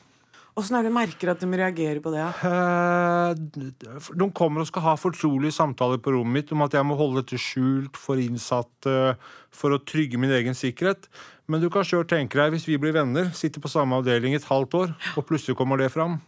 Åssen 0.56 0.78
er 0.78 0.86
det 0.86 0.88
du 0.88 0.96
merker 0.96 1.28
at 1.28 1.42
de 1.42 1.48
reagerer 1.52 1.98
på 2.00 2.10
det? 2.14 2.22
Ja? 2.22 3.34
De 3.36 4.28
kommer 4.32 4.62
og 4.62 4.68
skal 4.70 4.86
ha 4.86 4.94
fortrolige 4.96 5.52
samtaler 5.52 6.00
på 6.00 6.14
rommet 6.14 6.32
mitt 6.38 6.52
om 6.54 6.64
at 6.64 6.72
jeg 6.72 6.86
må 6.88 6.96
holde 6.96 7.20
dette 7.20 7.36
skjult 7.40 7.98
for 8.00 8.16
innsatte 8.22 9.16
for 9.52 9.76
å 9.76 9.82
trygge 9.84 10.16
min 10.20 10.32
egen 10.32 10.56
sikkerhet. 10.56 11.10
Men 11.46 11.60
du 11.60 11.68
kan 11.72 11.84
sjøl 11.84 12.06
tenke 12.08 12.40
deg, 12.40 12.54
hvis 12.54 12.64
vi 12.70 12.78
blir 12.80 12.96
venner, 12.96 13.28
sitter 13.36 13.60
på 13.60 13.68
samme 13.70 14.00
avdeling 14.00 14.32
et 14.34 14.48
halvt 14.48 14.78
år, 14.80 14.94
og 15.20 15.26
plutselig 15.28 15.58
kommer 15.60 15.78
det 15.78 15.92
fram 15.94 16.18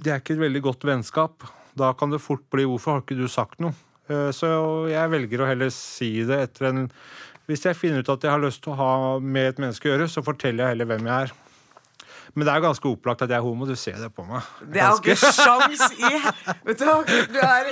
Det 0.00 0.10
er 0.10 0.18
ikke 0.18 0.34
et 0.34 0.42
veldig 0.42 0.62
godt 0.64 0.84
vennskap. 0.88 1.46
Da 1.78 1.92
kan 1.94 2.10
det 2.10 2.20
fort 2.20 2.42
bli 2.50 2.64
'hvorfor 2.64 2.96
har 2.96 3.00
ikke 3.02 3.20
du 3.20 3.28
sagt 3.28 3.60
noe'? 3.60 3.74
Eh, 4.08 4.32
Så 4.32 4.90
jeg 4.90 5.10
velger 5.10 5.38
å 5.40 5.46
heller 5.46 5.70
si 5.70 6.24
det 6.24 6.38
etter 6.50 6.66
en 6.66 6.90
Hvis 7.46 7.62
jeg 7.62 7.76
finner 7.76 8.00
ut 8.00 8.08
at 8.08 8.22
jeg 8.22 8.30
har 8.30 8.40
lyst 8.40 8.62
til 8.62 8.72
å 8.72 8.76
ha 8.76 9.18
med 9.18 9.48
et 9.48 9.58
menneske 9.58 9.86
å 9.86 9.98
gjøre, 9.98 10.08
så 10.08 10.22
forteller 10.22 10.64
jeg 10.64 10.68
heller 10.68 10.86
hvem 10.86 11.06
jeg 11.06 11.22
er. 11.28 11.32
Men 12.34 12.46
det 12.46 12.52
er 12.52 12.60
jo 12.60 12.64
ganske 12.68 12.90
opplagt 12.90 13.22
at 13.24 13.32
jeg 13.32 13.40
er 13.40 13.44
homo. 13.44 13.66
Du 13.66 13.74
ser 13.78 13.96
det 14.00 14.10
på 14.14 14.24
meg. 14.28 14.46
Det 14.72 14.82
er 14.82 14.92
jo 14.92 15.00
ikke 15.02 15.32
sjans 15.34 15.86
i 15.98 16.10
Vet 16.68 16.82
du? 16.82 17.14
Du 17.34 17.38
er, 17.42 17.70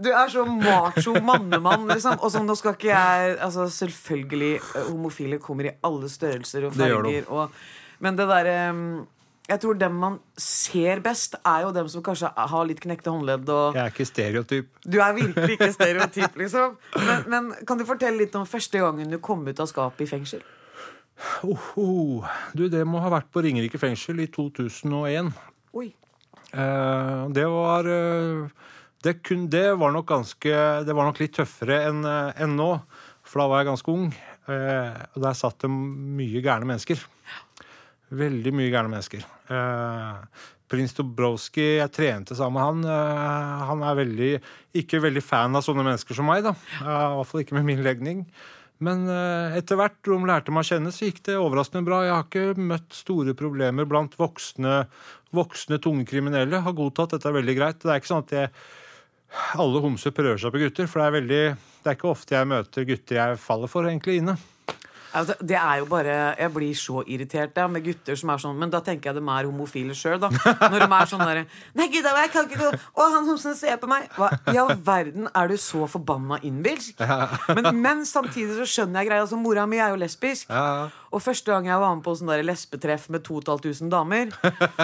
du 0.00 0.08
er 0.12 0.30
så 0.32 0.44
macho 0.48 1.16
mannemann, 1.20 1.84
liksom. 1.90 2.16
Og 2.20 2.32
sånn, 2.32 2.48
nå 2.48 2.56
skal 2.58 2.76
ikke 2.76 2.92
jeg 2.92 3.34
Altså, 3.36 3.68
selvfølgelig, 3.72 4.54
homofile 4.88 5.40
kommer 5.42 5.68
i 5.70 5.74
alle 5.86 6.08
størrelser 6.12 6.68
og 6.70 6.76
farger. 6.78 7.28
Og, 7.28 7.52
men 8.04 8.16
det 8.18 8.26
derre 8.30 8.56
Jeg 9.46 9.60
tror 9.62 9.78
dem 9.78 9.94
man 10.02 10.18
ser 10.40 11.00
best, 11.04 11.36
er 11.46 11.68
jo 11.68 11.72
dem 11.76 11.88
som 11.92 12.02
kanskje 12.02 12.32
har 12.34 12.66
litt 12.66 12.80
knekte 12.82 13.12
håndledd 13.12 13.46
og 13.52 13.76
Jeg 13.76 13.84
er 13.84 13.92
ikke 13.94 14.08
stereotyp. 14.08 14.72
Du 14.82 14.98
er 14.98 15.14
virkelig 15.14 15.58
ikke 15.58 15.72
stereotyp, 15.76 16.40
liksom. 16.42 16.78
Men, 16.96 17.26
men 17.30 17.52
kan 17.68 17.78
du 17.78 17.86
fortelle 17.86 18.24
litt 18.24 18.34
om 18.34 18.48
første 18.48 18.82
gangen 18.82 19.12
du 19.12 19.20
kom 19.22 19.46
ut 19.46 19.62
av 19.62 19.70
skapet 19.70 20.08
i 20.08 20.10
fengsel? 20.16 20.42
Oh, 21.46 21.68
oh. 21.80 22.26
Du, 22.56 22.66
det 22.72 22.84
må 22.88 23.00
ha 23.00 23.10
vært 23.12 23.30
på 23.32 23.42
Ringerike 23.44 23.80
fengsel 23.80 24.20
i 24.24 24.28
2001. 24.32 25.32
Oi. 25.76 25.88
Eh, 26.52 27.22
det 27.36 27.46
var 27.50 27.88
eh, 27.90 28.68
det, 29.04 29.18
kun, 29.26 29.46
det 29.52 29.66
var 29.80 29.92
nok 29.92 30.06
ganske 30.08 30.52
Det 30.86 30.94
var 30.94 31.08
nok 31.08 31.18
litt 31.20 31.34
tøffere 31.36 31.82
enn 31.88 32.04
en 32.06 32.56
nå. 32.58 32.70
For 33.26 33.42
da 33.42 33.50
var 33.50 33.62
jeg 33.62 33.70
ganske 33.72 33.94
ung. 33.94 34.10
Eh, 34.46 34.98
og 35.16 35.22
der 35.24 35.38
satt 35.38 35.64
det 35.64 35.70
mye 35.72 36.42
gærne 36.44 36.68
mennesker. 36.68 37.00
Veldig 38.16 38.52
mye 38.54 38.70
gærne 38.70 38.92
mennesker. 38.92 39.24
Eh, 39.50 40.44
Prins 40.70 40.94
Dobrowski, 40.98 41.64
jeg 41.78 41.92
trente 41.94 42.36
sammen 42.38 42.58
med 42.58 42.66
han. 42.66 42.84
Eh, 42.90 43.64
han 43.70 43.82
er 43.86 43.98
veldig, 44.00 44.30
ikke 44.82 45.02
veldig 45.02 45.22
fan 45.22 45.58
av 45.58 45.64
sånne 45.66 45.84
mennesker 45.86 46.18
som 46.18 46.26
meg. 46.30 46.44
da. 46.46 46.54
Eh, 46.80 46.86
I 46.86 47.16
hvert 47.18 47.30
fall 47.30 47.42
ikke 47.44 47.58
med 47.58 47.68
min 47.68 47.82
legning. 47.86 48.24
Men 48.84 49.06
eh, 49.08 49.56
etter 49.56 49.78
hvert 49.80 49.96
de 50.04 50.16
lærte 50.28 50.52
meg 50.52 50.66
å 50.66 50.68
kjenne, 50.68 50.92
så 50.92 51.08
gikk 51.08 51.22
det 51.28 51.38
overraskende 51.40 51.86
bra. 51.86 52.02
Jeg 52.04 52.12
har 52.12 52.26
ikke 52.26 52.66
møtt 52.72 52.96
store 52.96 53.36
problemer 53.38 53.88
blant 53.88 54.16
voksne, 54.20 54.82
voksne 55.36 55.78
tunge 55.82 56.04
kriminelle. 56.08 56.60
Har 56.64 56.76
godtatt 56.76 57.16
dette 57.16 57.30
er 57.30 57.38
veldig 57.38 57.56
greit. 57.56 57.80
Det 57.80 57.94
er 57.94 58.02
ikke 58.02 58.12
sånn 58.12 58.26
at 58.26 58.36
jeg, 58.36 58.50
alle 59.62 59.82
homser 59.84 60.12
prøver 60.16 60.42
seg 60.42 60.52
på 60.52 60.60
gutter. 60.66 60.90
For 60.92 61.00
det 61.00 61.08
er, 61.08 61.16
veldig, 61.16 61.40
det 61.80 61.92
er 61.92 61.98
ikke 61.98 62.12
ofte 62.12 62.36
jeg 62.36 62.52
møter 62.52 62.90
gutter 62.90 63.22
jeg 63.22 63.40
faller 63.46 63.72
for 63.72 63.88
egentlig 63.88 64.20
inne. 64.20 64.36
Altså, 65.16 65.36
det 65.40 65.56
er 65.56 65.80
jo 65.80 65.86
bare 65.88 66.14
Jeg 66.36 66.52
blir 66.52 66.76
så 66.76 67.02
irritert 67.06 67.56
ja, 67.56 67.66
med 67.70 67.84
gutter 67.86 68.18
som 68.18 68.32
er 68.32 68.42
sånn 68.42 68.58
Men 68.60 68.72
da 68.72 68.82
tenker 68.84 69.10
jeg 69.10 69.18
de 69.18 69.22
er 69.24 69.48
homofile 69.48 69.96
sjøl, 69.96 70.18
da. 70.22 70.30
Når 70.72 70.84
de 70.84 70.88
er 70.88 71.10
sånn 71.10 71.24
derre 71.24 71.44
Nei, 71.78 71.88
gud, 71.92 72.04
jeg 72.04 72.32
kan 72.34 72.48
ikke 72.50 72.60
gå 72.60 72.70
Å, 72.76 73.08
han 73.14 73.28
homsen 73.28 73.56
ser 73.56 73.80
på 73.80 73.88
meg. 73.90 74.06
Hva 74.16 74.30
i 74.52 74.58
all 74.60 74.74
verden 74.84 75.28
er 75.32 75.50
du 75.50 75.56
så 75.60 75.86
forbanna 75.90 76.38
innbilsk? 76.46 77.00
Men, 77.56 77.68
men 77.80 78.04
samtidig 78.08 78.56
så 78.58 78.66
skjønner 78.68 79.02
jeg 79.02 79.10
greia. 79.10 79.24
Altså, 79.24 79.38
mora 79.40 79.66
mi 79.68 79.78
er 79.80 79.92
jo 79.94 80.00
lesbisk. 80.00 80.50
Og 81.14 81.22
første 81.22 81.52
gang 81.52 81.68
jeg 81.68 81.80
var 81.80 81.94
med 81.96 82.04
på 82.04 82.14
sånn 82.18 82.30
der 82.32 82.44
lesbetreff 82.46 83.06
med 83.12 83.24
2500 83.26 83.92
damer, 83.92 84.32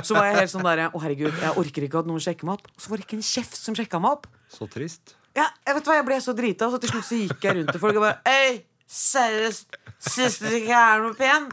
så 0.07 0.17
var 0.17 0.29
jeg 0.31 0.39
helt 0.41 0.53
sånn 0.55 0.67
derre 0.67 0.91
Å, 0.93 1.03
herregud, 1.03 1.33
jeg 1.43 1.57
orker 1.65 1.89
ikke 1.89 2.03
at 2.03 2.11
noen 2.11 2.23
sjekker 2.23 2.49
meg 2.49 2.61
opp. 2.61 2.71
Så 2.81 2.93
var 2.93 3.01
det 3.01 3.09
ikke 3.09 3.19
en 3.21 3.27
kjeft 3.33 3.59
som 3.59 3.77
sjekka 3.79 4.01
meg 4.03 4.19
opp. 4.19 4.31
Så 4.53 4.69
trist. 4.71 5.17
Ja, 5.37 5.47
jeg 5.65 5.79
vet 5.79 5.89
hva, 5.89 5.97
jeg 5.97 6.07
ble 6.09 6.19
så 6.21 6.35
drita, 6.37 6.69
så 6.69 6.81
til 6.81 6.93
slutt 6.93 7.09
så 7.09 7.19
gikk 7.23 7.47
jeg 7.47 7.57
rundt 7.59 7.73
til 7.73 7.81
folk 7.81 7.97
og 7.97 8.05
bare 8.05 8.21
Øy, 8.29 8.59
seriøst, 8.93 9.81
syns 10.13 10.39
du 10.43 10.49
ikke 10.51 10.71
jeg 10.73 10.83
er 10.83 11.03
noe 11.05 11.17
pen? 11.19 11.49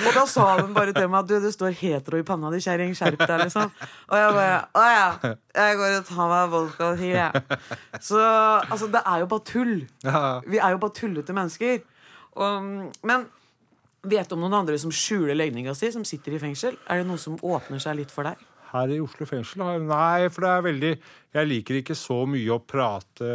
Og 0.00 0.14
da 0.14 0.22
sa 0.30 0.44
hun 0.60 0.70
bare 0.72 0.94
til 0.94 1.08
meg 1.10 1.24
at 1.24 1.28
du, 1.28 1.34
du 1.42 1.50
står 1.52 1.74
hetero 1.76 2.20
i 2.20 2.24
panna 2.26 2.50
di, 2.52 2.60
kjerring. 2.62 2.92
Skjerp 2.96 3.20
deg, 3.20 3.42
liksom. 3.42 3.72
Og 4.08 4.14
jeg 4.16 4.36
bare 4.36 4.60
Å 4.78 4.84
ja. 4.86 5.32
Jeg 5.56 5.80
går 5.80 5.96
og 5.96 6.06
tar 6.08 6.30
meg 6.30 6.52
vodka 6.54 6.92
og 6.92 7.02
hiv, 7.02 7.16
jeg. 7.18 7.58
Så 7.98 8.20
altså, 8.20 8.88
det 8.92 9.02
er 9.02 9.24
jo 9.24 9.28
bare 9.32 9.46
tull. 9.50 9.74
Vi 10.46 10.62
er 10.62 10.76
jo 10.76 10.80
bare 10.84 10.96
tullete 10.96 11.36
mennesker. 11.36 11.82
Og, 12.38 12.70
men 13.10 13.26
vet 14.06 14.30
du 14.30 14.38
om 14.38 14.46
noen 14.46 14.60
andre 14.62 14.78
som 14.80 14.94
skjuler 14.94 15.36
legninga 15.36 15.74
si, 15.76 15.90
som 15.92 16.06
sitter 16.08 16.38
i 16.38 16.40
fengsel? 16.42 16.78
Er 16.88 17.02
det 17.02 17.10
noe 17.10 17.20
som 17.20 17.36
åpner 17.42 17.82
seg 17.82 17.98
litt 18.00 18.14
for 18.14 18.30
deg? 18.30 18.40
Her 18.70 18.94
i 18.94 19.00
Oslo 19.02 19.26
fengsel? 19.26 19.66
Nei, 19.82 20.30
for 20.30 20.46
det 20.46 20.50
er 20.54 20.66
veldig 20.68 20.90
Jeg 21.34 21.48
liker 21.50 21.80
ikke 21.80 21.98
så 21.98 22.22
mye 22.30 22.54
å 22.54 22.62
prate 22.62 23.30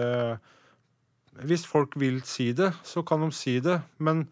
Hvis 1.43 1.65
folk 1.67 1.97
vil 1.99 2.21
si 2.27 2.51
det, 2.55 2.71
så 2.87 3.03
kan 3.03 3.23
de 3.25 3.31
si 3.35 3.57
det. 3.63 3.79
Men 3.99 4.25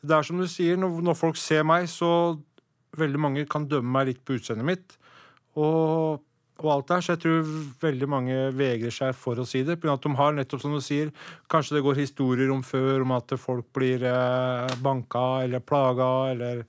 det 0.00 0.16
er 0.16 0.26
som 0.26 0.38
du 0.40 0.46
sier, 0.48 0.78
når, 0.80 1.16
folk 1.18 1.40
ser 1.40 1.66
meg, 1.66 1.90
så 1.92 2.38
Veldig 2.96 3.18
mange 3.20 3.42
kan 3.44 3.66
dømme 3.68 3.92
meg 3.92 4.06
litt 4.08 4.20
på 4.24 4.38
utseendet 4.38 4.64
mitt. 4.64 4.94
Og, 5.60 6.22
og 6.62 6.68
alt 6.72 6.86
der, 6.88 7.02
Så 7.04 7.12
jeg 7.12 7.20
tror 7.20 7.50
veldig 7.82 8.06
mange 8.08 8.36
vegrer 8.56 8.94
seg 8.94 9.10
for 9.12 9.36
å 9.36 9.44
si 9.44 9.60
det. 9.66 9.76
At 9.84 10.06
de 10.06 10.12
har, 10.16 10.32
nettopp 10.32 10.62
som 10.62 10.72
du 10.72 10.80
sier, 10.80 11.10
Kanskje 11.52 11.76
det 11.76 11.82
går 11.84 12.00
historier 12.00 12.48
om 12.54 12.62
før 12.64 13.04
om 13.04 13.12
at 13.18 13.34
folk 13.36 13.68
blir 13.76 14.06
eh, 14.08 14.78
banka 14.80 15.26
eller 15.44 15.60
plaga 15.60 16.08
eller 16.30 16.64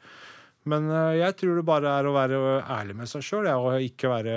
Men 0.68 0.92
eh, 0.92 1.22
jeg 1.22 1.38
tror 1.40 1.62
det 1.62 1.68
bare 1.70 1.96
er 1.96 2.10
å 2.10 2.18
være 2.18 2.42
ærlig 2.66 2.98
med 3.00 3.14
seg 3.14 3.24
sjøl 3.24 3.48
og 3.54 3.80
ikke 3.88 4.12
være 4.12 4.36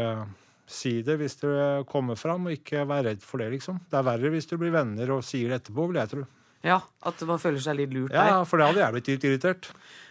Si 0.70 1.00
det 1.02 1.16
hvis 1.18 1.34
det 1.40 1.54
kommer 1.90 2.18
fram, 2.18 2.46
og 2.46 2.54
ikke 2.54 2.84
være 2.86 3.10
redd 3.10 3.24
for 3.26 3.42
det, 3.42 3.48
liksom. 3.56 3.80
Det 3.90 3.98
er 3.98 4.06
verre 4.06 4.30
hvis 4.30 4.46
du 4.46 4.54
blir 4.60 4.70
venner 4.74 5.16
og 5.16 5.24
sier 5.26 5.50
det 5.50 5.64
etterpå, 5.64 5.88
vil 5.90 5.98
jeg 5.98 6.12
tro. 6.12 6.26
Ja, 6.62 6.82
At 7.08 7.22
man 7.24 7.40
føler 7.40 7.62
seg 7.64 7.78
litt 7.78 7.92
lurt 7.96 8.12
der? 8.12 8.34
Ja, 8.34 8.44
for 8.44 8.60
det 8.60 8.68
hadde 8.68 8.82
jeg 8.82 8.94
blitt 8.96 9.10
litt 9.10 9.26
irritert. 9.30 9.70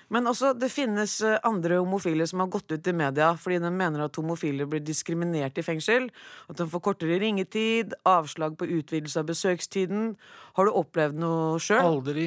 Men 0.10 0.26
også, 0.26 0.56
det 0.58 0.72
finnes 0.74 1.20
eh, 1.22 1.38
andre 1.46 1.78
homofile 1.78 2.26
som 2.28 2.42
har 2.42 2.50
gått 2.50 2.74
ut 2.74 2.88
i 2.90 2.94
media 2.98 3.28
fordi 3.38 3.60
de 3.62 3.70
mener 3.70 4.02
at 4.08 4.18
homofile 4.18 4.66
blir 4.66 4.82
diskriminert 4.82 5.62
i 5.62 5.66
fengsel. 5.66 6.10
At 6.50 6.58
de 6.58 6.66
får 6.72 6.84
kortere 6.88 7.20
ringetid, 7.22 7.94
avslag 8.10 8.58
på 8.58 8.68
utvidelse 8.80 9.22
av 9.22 9.30
besøkstiden. 9.30 10.16
Har 10.58 10.66
du 10.66 10.74
opplevd 10.82 11.22
noe 11.22 11.62
sjøl? 11.62 11.86
Aldri. 11.86 12.26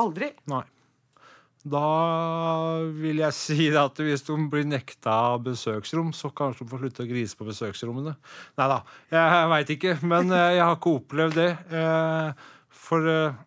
Aldri? 0.00 0.32
Nei. 0.48 0.64
Da 1.60 2.80
vil 2.96 3.20
jeg 3.20 3.36
si 3.36 3.66
at 3.76 3.98
hvis 4.00 4.24
de 4.24 4.36
blir 4.48 4.64
nekta 4.64 5.36
besøksrom, 5.44 6.14
så 6.16 6.30
kanskje 6.32 6.64
de 6.64 6.70
får 6.72 6.82
slutte 6.84 7.04
å 7.04 7.10
grise 7.10 7.36
på 7.36 7.48
besøksrommene. 7.50 8.14
Nei 8.56 8.70
da, 8.72 8.80
jeg 9.12 9.50
veit 9.52 9.74
ikke. 9.76 9.98
Men 10.08 10.32
eh, 10.32 10.56
jeg 10.56 10.64
har 10.64 10.78
ikke 10.78 10.96
opplevd 11.02 11.36
det. 11.36 11.50
Eh, 11.68 12.48
For 12.80 13.12
eh, 13.12 13.38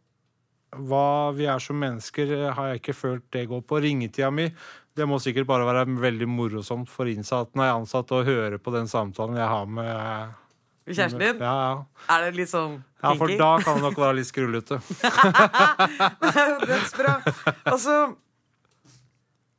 hva 0.78 1.08
vi 1.34 1.50
er 1.50 1.62
som 1.62 1.78
mennesker, 1.82 2.36
har 2.54 2.72
jeg 2.72 2.84
ikke 2.84 2.98
følt 2.98 3.26
det 3.34 3.48
går 3.50 3.66
på. 3.66 3.82
Ringetida 3.82 4.30
mi 4.34 4.48
det 4.94 5.08
må 5.10 5.18
sikkert 5.18 5.48
bare 5.50 5.66
være 5.66 5.88
veldig 5.98 6.28
morosomt 6.30 6.90
for 6.92 7.10
innsatte 7.10 7.58
når 7.58 7.66
jeg 7.66 7.72
er 7.74 7.80
ansatt, 7.80 8.12
å 8.14 8.26
høre 8.28 8.60
på 8.62 8.74
den 8.76 8.86
samtalen 8.90 9.40
jeg 9.42 9.50
har 9.50 9.72
med 9.80 10.36
Kjæresten 10.84 11.22
din? 11.22 11.40
Ja, 11.40 11.54
ja. 11.54 12.08
Er 12.12 12.26
det 12.26 12.34
litt 12.42 12.52
sånn 12.52 12.82
ja, 13.04 13.14
for 13.20 13.32
da 13.40 13.50
kan 13.64 13.80
det 13.80 13.84
nok 13.84 14.00
være 14.00 14.18
litt 14.20 14.30
skrullete. 14.30 14.78
Det 16.24 16.30
er 16.32 16.52
jo 16.54 16.60
dødsbra. 16.70 17.16
Altså 17.68 17.96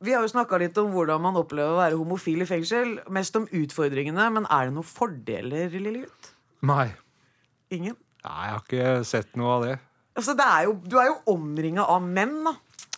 Vi 0.05 0.13
har 0.13 0.25
jo 0.25 0.31
snakka 0.31 0.57
litt 0.61 0.77
om 0.81 0.89
hvordan 0.93 1.21
man 1.21 1.37
opplever 1.37 1.73
å 1.73 1.79
være 1.79 1.99
homofil 1.99 2.41
i 2.45 2.49
fengsel. 2.49 2.95
Mest 3.13 3.37
om 3.37 3.45
utfordringene, 3.45 4.27
men 4.33 4.49
er 4.49 4.69
det 4.69 4.75
noen 4.77 4.89
fordeler, 4.89 5.73
lille 5.73 6.05
gutt? 6.05 6.31
Nei. 6.65 6.89
Ingen? 7.73 7.97
Nei, 8.25 8.39
jeg 8.47 8.55
har 8.55 8.65
ikke 8.65 8.93
sett 9.05 9.37
noe 9.37 9.57
av 9.59 9.65
det. 9.67 9.75
Altså, 10.17 10.33
det 10.37 10.45
er 10.45 10.67
jo, 10.69 10.75
du 10.85 10.97
er 11.01 11.09
jo 11.11 11.17
omringa 11.35 11.85
av 11.91 12.05
menn, 12.05 12.37
da. 12.47 12.55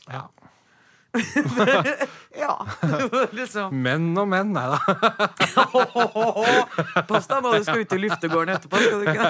Ja. 0.07 0.23
Ja. 2.37 2.53
liksom. 3.39 3.73
Menn 3.81 4.11
og 4.21 4.27
menn, 4.29 4.51
nei 4.53 4.67
da. 4.69 4.77
Pass 7.09 7.25
deg 7.29 7.41
nå, 7.43 7.49
du 7.57 7.63
skal 7.65 7.81
ut 7.81 7.93
i 7.95 7.99
luftegården 8.03 8.53
etterpå. 8.55 8.75
Skal 8.83 8.99
du 9.01 9.05
ikke? 9.09 9.29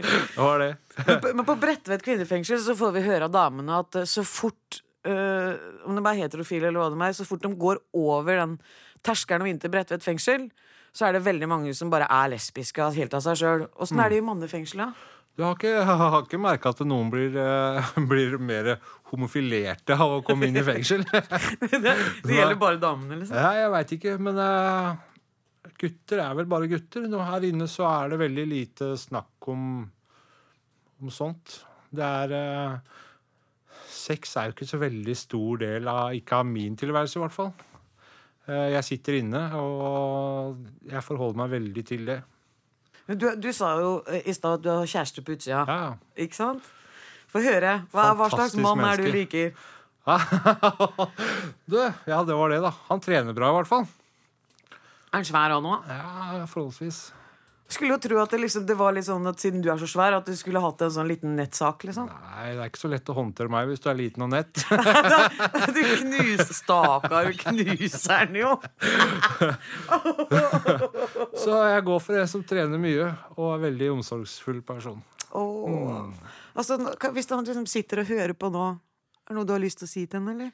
Det 0.00 0.40
var 0.40 0.56
det. 0.64 0.70
Men 1.34 1.44
på- 1.48 1.58
Bredtvet 1.60 2.02
kvinnefengsel 2.06 2.58
så 2.64 2.72
får 2.78 2.90
vi 2.96 3.02
høre 3.04 3.24
av 3.28 3.34
damene 3.34 3.72
at 3.82 3.92
eh, 4.00 4.06
så 4.08 4.22
fort 4.26 4.80
øh, 5.08 5.52
Om 5.88 5.92
de 6.00 6.04
er 6.10 6.20
heterofile 6.22 6.66
eller 6.70 6.80
hva 6.80 6.90
de 6.94 6.98
er, 7.10 7.14
så 7.16 7.26
fort 7.28 7.44
de 7.44 7.50
går 7.60 7.76
over 7.96 8.32
den 8.40 8.52
terskelen 9.04 9.44
og 9.44 9.48
inn 9.52 9.60
til 9.62 9.72
Bredtvet 9.72 10.04
fengsel, 10.04 10.42
så 10.92 11.06
er 11.08 11.12
det 11.16 11.22
veldig 11.24 11.48
mange 11.48 11.72
som 11.76 11.92
bare 11.92 12.08
er 12.12 12.32
lesbiske 12.34 12.82
helt 12.96 13.14
av 13.16 13.22
seg 13.24 13.36
sjøl. 13.40 13.62
Åssen 13.80 14.00
er 14.02 14.08
det 14.12 14.18
i 14.20 14.26
mannefengselet? 14.26 14.90
Du 15.38 15.44
har 15.46 15.54
ikke, 15.56 15.72
har 16.00 16.24
ikke 16.24 16.40
merka 16.40 16.72
at 16.74 16.82
noen 16.86 17.10
blir, 17.12 17.36
eh, 17.38 17.92
blir 18.10 18.36
mer 18.42 18.74
homofilerte 19.12 19.96
av 19.96 20.18
å 20.18 20.24
komme 20.26 20.50
inn 20.50 20.58
i 20.60 20.66
fengsel? 20.66 21.04
Det, 21.70 21.80
det 21.80 22.36
gjelder 22.36 22.58
bare 22.60 22.80
damene, 22.82 23.20
liksom. 23.20 23.38
Ja, 23.38 23.54
jeg 23.62 23.72
veit 23.74 23.94
ikke, 23.96 24.16
men 24.22 24.40
eh, 24.42 25.70
gutter 25.80 26.22
er 26.24 26.36
vel 26.38 26.50
bare 26.50 26.68
gutter. 26.70 27.06
Nå 27.08 27.22
her 27.24 27.46
inne 27.48 27.68
så 27.70 27.86
er 27.88 28.12
det 28.12 28.20
veldig 28.20 28.46
lite 28.50 28.92
snakk 29.00 29.50
om, 29.52 29.64
om 31.00 31.14
sånt. 31.14 31.60
Det 31.90 32.06
er 32.06 32.36
eh, 32.36 32.98
Sex 33.90 34.36
er 34.38 34.48
jo 34.48 34.54
ikke 34.54 34.68
så 34.68 34.78
veldig 34.80 35.14
stor 35.18 35.58
del 35.60 35.88
av 35.90 36.14
Ikke 36.16 36.38
av 36.40 36.46
min 36.48 36.76
tilværelse, 36.78 37.18
i 37.18 37.22
hvert 37.24 37.34
fall. 37.34 37.50
Jeg 38.50 38.82
sitter 38.86 39.18
inne, 39.18 39.40
og 39.60 40.62
jeg 40.88 41.02
forholder 41.04 41.38
meg 41.38 41.50
veldig 41.52 41.84
til 41.86 42.06
det. 42.08 42.16
Men 43.10 43.18
Du, 43.18 43.26
du 43.42 43.50
sa 43.50 43.72
jo 43.80 43.94
eh, 44.06 44.22
i 44.30 44.34
stad 44.36 44.60
at 44.60 44.62
du 44.62 44.70
har 44.70 44.86
kjæreste 44.86 45.24
på 45.26 45.34
utsida. 45.34 45.64
Ja. 45.66 45.78
Ikke 46.22 46.36
sant? 46.38 46.66
Få 47.30 47.42
høre. 47.42 47.80
Hva, 47.90 48.12
hva 48.14 48.28
slags 48.30 48.54
mann 48.58 48.78
er 48.86 49.02
du 49.02 49.08
liker? 49.10 49.50
du, 51.70 51.78
ja, 52.06 52.20
det 52.26 52.36
var 52.38 52.54
det, 52.54 52.60
da. 52.62 52.70
Han 52.86 53.02
trener 53.02 53.34
bra, 53.34 53.50
i 53.50 53.56
hvert 53.58 53.70
fall. 53.70 53.88
Er 55.10 55.18
han 55.18 55.26
svær 55.26 55.56
han 55.56 55.66
òg? 55.66 55.90
Ja, 55.90 56.44
forholdsvis. 56.50 57.00
Skulle 57.70 57.94
jo 57.94 58.00
tro 58.02 58.16
at 58.18 58.32
det, 58.34 58.40
liksom, 58.42 58.64
det 58.66 58.74
var 58.74 58.94
litt 58.96 59.06
sånn 59.06 59.26
at 59.30 59.38
siden 59.42 59.62
du 59.62 59.68
er 59.70 59.78
så 59.78 59.86
svær, 59.90 60.16
at 60.18 60.26
du 60.26 60.34
skulle 60.38 60.58
hatt 60.62 60.80
en 60.82 60.90
sånn 60.90 61.06
liten 61.10 61.36
nettsak, 61.38 61.84
liksom. 61.86 62.08
Nei, 62.10 62.48
det 62.56 62.64
er 62.64 62.70
ikke 62.72 62.82
så 62.82 62.90
lett 62.90 63.12
å 63.12 63.14
håndtere 63.14 63.52
meg 63.52 63.68
hvis 63.70 63.82
du 63.84 63.86
er 63.92 63.98
liten 64.00 64.26
og 64.26 64.32
nett. 64.34 64.54
Du 65.70 65.78
knuser 65.78 66.50
Stakkar, 66.56 67.30
du 67.30 67.36
knuser 67.38 68.26
den 68.26 68.40
jo. 68.40 68.50
Så 71.42 71.54
jeg 71.70 71.84
går 71.86 72.00
for 72.02 72.18
en 72.20 72.28
som 72.30 72.42
trener 72.46 72.80
mye 72.80 73.10
og 73.36 73.46
er 73.54 73.62
veldig 73.68 73.90
omsorgsfull 73.98 74.60
person. 74.66 74.98
Åh. 75.38 76.10
Altså, 76.58 76.78
hvis 77.14 77.30
han 77.30 77.44
liksom 77.46 77.66
sitter 77.70 78.02
og 78.02 78.10
hører 78.10 78.34
på 78.34 78.50
nå, 78.52 78.66
er 78.74 79.30
det 79.30 79.36
noe 79.38 79.46
du 79.46 79.54
har 79.54 79.62
lyst 79.62 79.78
til 79.82 79.88
å 79.88 79.92
si 79.92 80.02
til 80.10 80.20
henne, 80.20 80.34
eller? 80.34 80.50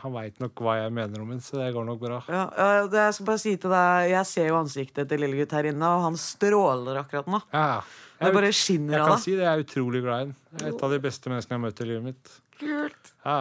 Han 0.00 0.14
veit 0.14 0.38
nok 0.40 0.62
hva 0.64 0.78
jeg 0.80 0.92
mener 0.96 1.20
om 1.22 1.28
henne, 1.30 1.44
så 1.44 1.58
det 1.60 1.68
går 1.74 1.84
nok 1.86 2.00
bra. 2.00 2.20
Ja, 2.32 2.42
ja, 2.56 2.68
jeg 2.88 3.14
skal 3.14 3.26
bare 3.28 3.42
si 3.42 3.52
til 3.60 3.70
deg 3.70 4.10
Jeg 4.10 4.26
ser 4.26 4.48
jo 4.48 4.56
ansiktet 4.58 5.10
til 5.10 5.20
lille 5.22 5.36
gutt 5.38 5.52
her 5.52 5.68
inne, 5.70 5.90
og 5.94 6.06
han 6.08 6.16
stråler 6.18 7.02
akkurat 7.04 7.28
nå. 7.30 7.42
Ja, 7.52 7.82
Det 8.18 8.32
bare 8.34 8.52
skinner 8.56 9.00
av 9.04 9.10
deg. 9.12 9.24
si 9.24 9.34
det, 9.36 9.44
jeg 9.44 9.52
er 9.52 9.64
utrolig 9.66 10.02
glad 10.02 10.14
i 10.14 10.24
ham. 10.26 10.36
Er 10.60 10.68
Et 10.70 10.82
av 10.86 10.94
de 10.94 11.00
beste 11.02 11.30
menneskene 11.30 11.54
jeg 11.56 11.60
har 11.60 11.66
møtt 11.66 11.82
i 11.82 11.88
livet 11.90 12.06
mitt. 12.08 12.32
Kult. 12.62 13.12
Ja. 13.26 13.40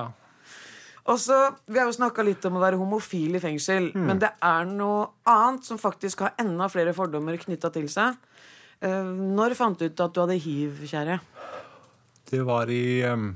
Også, 1.12 1.38
Vi 1.66 1.80
har 1.80 1.88
jo 1.90 1.96
snakka 1.98 2.24
litt 2.26 2.46
om 2.46 2.60
å 2.60 2.62
være 2.62 2.78
homofil 2.78 3.36
i 3.36 3.42
fengsel, 3.42 3.92
men 3.98 4.20
det 4.22 4.30
er 4.42 4.66
noe 4.70 5.08
annet 5.26 5.66
som 5.66 5.80
faktisk 5.82 6.20
har 6.26 6.36
enda 6.42 6.68
flere 6.70 6.94
fordommer 6.94 7.38
knytta 7.42 7.72
til 7.74 7.88
seg. 7.90 8.18
Eh, 8.82 9.04
når 9.38 9.56
fant 9.58 9.78
du 9.80 9.86
ut 9.86 10.00
at 10.06 10.14
du 10.14 10.22
hadde 10.22 10.38
hiv, 10.42 10.84
kjære? 10.90 11.20
Det 12.32 12.42
var 12.46 12.70
i 12.70 13.02
um, 13.10 13.32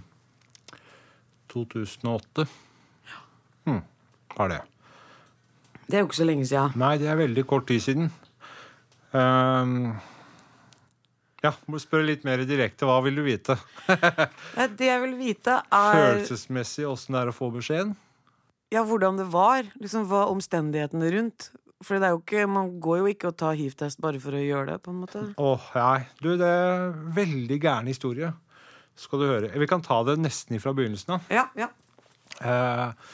2008. 1.51 2.45
Hm, 3.65 3.81
var 4.38 4.51
det. 4.51 4.62
Det 5.86 5.98
er 5.98 6.03
jo 6.03 6.07
ikke 6.10 6.17
så 6.17 6.25
lenge 6.27 6.45
sia. 6.50 6.67
Nei, 6.79 6.95
det 7.01 7.10
er 7.12 7.17
veldig 7.19 7.43
kort 7.50 7.67
tid 7.69 7.84
siden. 7.84 8.07
Um, 9.15 9.93
ja, 11.45 11.51
må 11.69 11.77
spørre 11.81 12.07
litt 12.07 12.24
mer 12.25 12.41
direkte. 12.48 12.88
Hva 12.89 12.98
vil 13.05 13.19
du 13.19 13.24
vite? 13.27 13.55
Det 14.79 14.87
jeg 14.90 15.01
vil 15.03 15.13
vite, 15.20 15.59
er 15.70 15.94
Følelsesmessig 16.00 16.87
åssen 16.90 17.13
det 17.16 17.22
er 17.22 17.31
å 17.31 17.35
få 17.35 17.51
beskjeden? 17.53 17.94
ja, 18.74 18.81
hvordan 18.83 19.20
det 19.22 19.27
var. 19.31 19.68
Liksom, 19.79 20.07
Hva 20.09 20.25
omstendighetene 20.33 21.11
rundt. 21.13 21.51
For 21.85 22.00
det 22.01 22.07
er 22.07 22.16
jo 22.16 22.22
ikke, 22.24 22.48
man 22.50 22.72
går 22.81 22.98
jo 23.03 23.11
ikke 23.11 23.29
og 23.29 23.37
tar 23.40 23.53
hiv-test 23.59 24.00
bare 24.03 24.20
for 24.24 24.35
å 24.35 24.42
gjøre 24.42 24.72
det. 24.74 24.77
på 24.83 24.92
en 24.92 24.98
måte 25.03 25.22
Åh, 25.37 25.68
nei. 25.77 26.00
Du, 26.24 26.31
det 26.40 26.50
er 26.50 26.90
veldig 27.16 27.59
gæren 27.61 27.87
historie. 27.92 28.31
Skal 29.00 29.22
du 29.22 29.27
høre. 29.27 29.51
Vi 29.53 29.68
kan 29.70 29.83
ta 29.85 30.00
det 30.07 30.18
nesten 30.24 30.57
ifra 30.57 30.74
begynnelsen 30.75 31.18
av. 31.18 31.29
Ja, 31.31 31.46
ja. 31.59 31.70
Eh, 32.42 33.13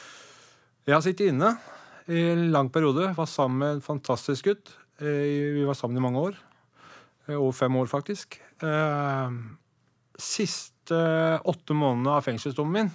jeg 0.86 0.96
har 0.96 1.04
sittet 1.04 1.30
inne 1.30 1.52
i 2.10 2.22
en 2.32 2.48
lang 2.54 2.70
periode. 2.72 3.12
Var 3.16 3.28
sammen 3.30 3.62
med 3.62 3.76
en 3.76 3.84
fantastisk 3.84 4.50
gutt. 4.50 4.72
Eh, 4.98 5.54
vi 5.58 5.66
var 5.66 5.78
sammen 5.78 6.00
i 6.00 6.04
mange 6.04 6.22
år. 6.30 6.38
Eh, 7.28 7.36
over 7.36 7.52
fem 7.52 7.76
år, 7.76 7.86
faktisk. 7.90 8.40
Eh, 8.62 9.36
siste 10.18 10.98
åtte 11.46 11.74
månedene 11.74 12.18
av 12.18 12.26
fengselsdommen 12.26 12.72
min 12.72 12.90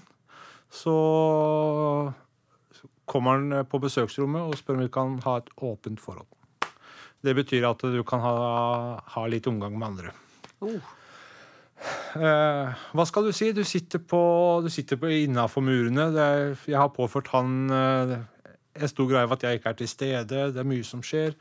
så 0.68 2.14
kommer 3.08 3.38
han 3.38 3.68
på 3.72 3.80
besøksrommet 3.80 4.50
og 4.50 4.58
spør 4.60 4.76
om 4.76 4.84
vi 4.84 4.92
kan 4.92 5.14
ha 5.24 5.38
et 5.40 5.52
åpent 5.64 6.02
forhold. 6.04 6.28
Det 7.24 7.34
betyr 7.36 7.66
at 7.70 7.82
du 7.88 8.02
kan 8.08 8.20
ha, 8.22 8.34
ha 9.00 9.24
litt 9.32 9.48
omgang 9.48 9.78
med 9.80 9.88
andre. 9.88 10.12
Eh, 10.68 10.97
hva 12.18 13.06
skal 13.06 13.28
du 13.28 13.36
si? 13.36 13.52
Du 13.54 13.62
sitter 13.68 14.02
på, 14.02 14.20
sitter 14.74 14.98
innafor 15.14 15.62
murene. 15.62 16.10
Er, 16.18 16.56
jeg 16.66 16.80
har 16.80 16.90
påført 16.96 17.30
han 17.36 17.70
eh, 17.70 18.18
en 18.82 18.92
stor 18.92 19.08
greie 19.10 19.28
av 19.28 19.36
at 19.36 19.46
jeg 19.46 19.60
ikke 19.60 19.74
er 19.74 19.80
til 19.80 19.90
stede. 19.92 20.44
Det 20.54 20.62
er 20.62 20.68
mye 20.68 20.86
som 20.88 21.04
skjer. 21.06 21.36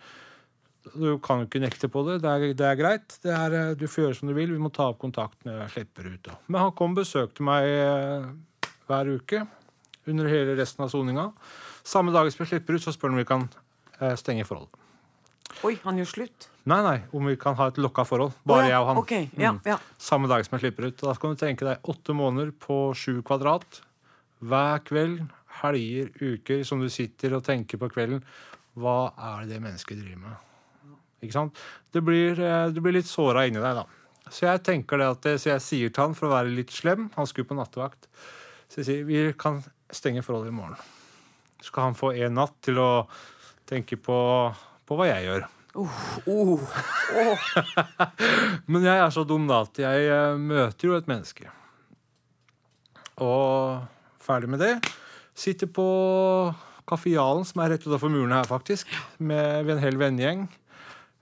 Du 0.94 1.16
kan 1.22 1.42
jo 1.42 1.48
ikke 1.48 1.62
nekte 1.64 1.90
på 1.90 2.04
det. 2.06 2.20
Det 2.22 2.30
er, 2.30 2.54
det 2.58 2.66
er 2.68 2.78
greit. 2.78 3.18
Det 3.24 3.32
er, 3.34 3.58
eh, 3.58 3.74
du 3.78 3.86
får 3.90 4.06
gjøre 4.06 4.18
som 4.20 4.30
du 4.30 4.36
vil. 4.36 4.52
Vi 4.54 4.62
må 4.62 4.72
ta 4.74 4.90
opp 4.92 5.00
kontakt 5.02 5.38
når 5.46 5.64
jeg 5.64 5.74
slipper 5.76 6.10
ut. 6.12 6.22
Da. 6.28 6.38
Men 6.46 6.66
han 6.66 6.74
kom 6.78 6.94
og 6.94 7.02
besøkte 7.02 7.46
meg 7.46 7.68
eh, 7.72 8.28
hver 8.86 9.14
uke 9.16 9.44
under 10.06 10.30
hele 10.30 10.54
resten 10.58 10.86
av 10.86 10.92
soninga. 10.92 11.30
Samme 11.86 12.14
dag 12.14 12.28
som 12.32 12.44
jeg 12.44 12.54
slipper 12.54 12.78
ut, 12.78 12.84
så 12.84 12.94
spør 12.94 13.12
han 13.12 13.18
om 13.18 13.22
vi 13.24 13.28
kan 13.28 13.48
eh, 14.00 14.14
stenge 14.18 14.46
forholdet. 14.46 14.85
Oi, 15.66 15.74
han 15.82 15.98
gjør 15.98 16.08
slutt. 16.12 16.46
Nei, 16.70 16.78
nei, 16.82 16.96
om 17.14 17.26
vi 17.26 17.36
kan 17.38 17.56
ha 17.58 17.68
et 17.70 17.78
lokka 17.78 18.04
forhold. 18.06 18.34
Bare 18.46 18.64
oh, 18.64 18.66
ja. 18.66 18.72
jeg 18.72 18.82
og 18.82 18.88
han. 18.90 19.00
Okay. 19.02 19.28
ja, 19.38 19.52
Mm. 19.54 19.84
Samme 20.02 20.30
dag 20.30 20.44
som 20.46 20.56
jeg 20.56 20.66
slipper 20.66 20.88
ut. 20.88 20.98
Da 21.00 21.14
kan 21.18 21.34
du 21.34 21.40
tenke 21.40 21.66
deg 21.66 21.90
åtte 21.90 22.14
måneder 22.14 22.52
på 22.54 22.78
sju 22.98 23.20
kvadrat. 23.26 23.80
Hver 24.46 24.82
kveld, 24.86 25.24
helger, 25.62 26.10
uker, 26.20 26.62
som 26.68 26.82
du 26.82 26.88
sitter 26.92 27.34
og 27.38 27.44
tenker 27.46 27.80
på 27.80 27.90
kvelden. 27.90 28.22
Hva 28.76 29.12
er 29.16 29.46
det 29.46 29.56
det 29.56 29.62
mennesket 29.64 30.02
driver 30.02 30.22
med? 30.26 30.96
Ikke 31.24 31.38
sant? 31.38 31.62
Det 31.94 32.02
blir, 32.04 32.38
eh, 32.38 32.68
du 32.70 32.82
blir 32.84 32.98
litt 32.98 33.08
såra 33.08 33.46
inni 33.48 33.62
deg, 33.62 33.80
da. 33.80 33.86
Så 34.28 34.46
jeg 34.46 34.62
tenker 34.66 34.98
det 34.98 35.06
at 35.14 35.26
så 35.40 35.54
jeg 35.54 35.62
sier 35.62 35.90
til 35.94 36.02
han 36.02 36.14
for 36.18 36.28
å 36.28 36.34
være 36.34 36.50
litt 36.50 36.72
slem 36.74 37.12
Han 37.14 37.28
skulle 37.30 37.46
på 37.46 37.54
nattevakt. 37.54 38.08
Så 38.66 38.82
jeg 38.82 38.88
sier 38.88 39.04
vi 39.06 39.32
kan 39.38 39.62
stenge 39.94 40.22
forholdet 40.26 40.50
i 40.50 40.56
morgen. 40.56 40.76
Så 41.62 41.70
skal 41.70 41.88
han 41.88 41.98
få 41.98 42.12
en 42.14 42.34
natt 42.34 42.58
til 42.66 42.78
å 42.82 43.06
tenke 43.66 43.96
på, 43.96 44.18
på 44.86 44.98
hva 44.98 45.06
jeg 45.08 45.28
gjør. 45.30 45.46
Oh, 45.76 46.60
Men 48.72 48.86
jeg 48.86 48.96
er 48.96 49.10
så 49.12 49.24
dum 49.28 49.44
da 49.48 49.60
at 49.66 49.80
jeg 49.80 50.06
eh, 50.08 50.36
møter 50.40 50.88
jo 50.88 50.96
et 50.96 51.08
menneske. 51.10 51.50
Og 53.20 53.82
ferdig 54.24 54.48
med 54.52 54.62
det. 54.64 54.72
Sitter 55.36 55.68
på 55.68 55.84
Kaffealen, 56.88 57.44
som 57.44 57.60
er 57.60 57.74
rett 57.74 57.84
utenfor 57.84 58.12
muren 58.12 58.32
her, 58.36 58.48
faktisk. 58.48 58.88
Med 59.18 59.68
en 59.74 59.82
hel 59.82 60.00
vennegjeng. 60.00 60.46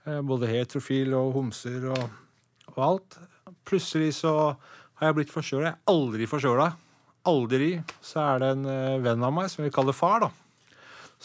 Eh, 0.07 0.21
Både 0.23 0.49
heterofil 0.51 1.13
og 1.17 1.33
homser 1.35 1.89
og, 1.91 2.07
og 2.75 2.81
alt. 2.89 3.19
Plutselig 3.67 4.13
så 4.21 4.33
har 4.55 5.09
jeg 5.11 5.19
blitt 5.19 5.33
forkjøla. 5.35 5.71
Jeg 5.71 5.75
er 5.75 5.93
aldri 5.95 6.29
forkjøla. 6.31 6.71
Aldri. 7.27 7.71
Så 8.05 8.21
er 8.23 8.43
det 8.43 8.53
en 8.55 8.65
eh, 8.71 8.97
venn 9.03 9.25
av 9.25 9.35
meg 9.35 9.51
som 9.51 9.65
vi 9.67 9.73
kaller 9.73 9.95
far, 9.97 10.27
da. 10.27 10.31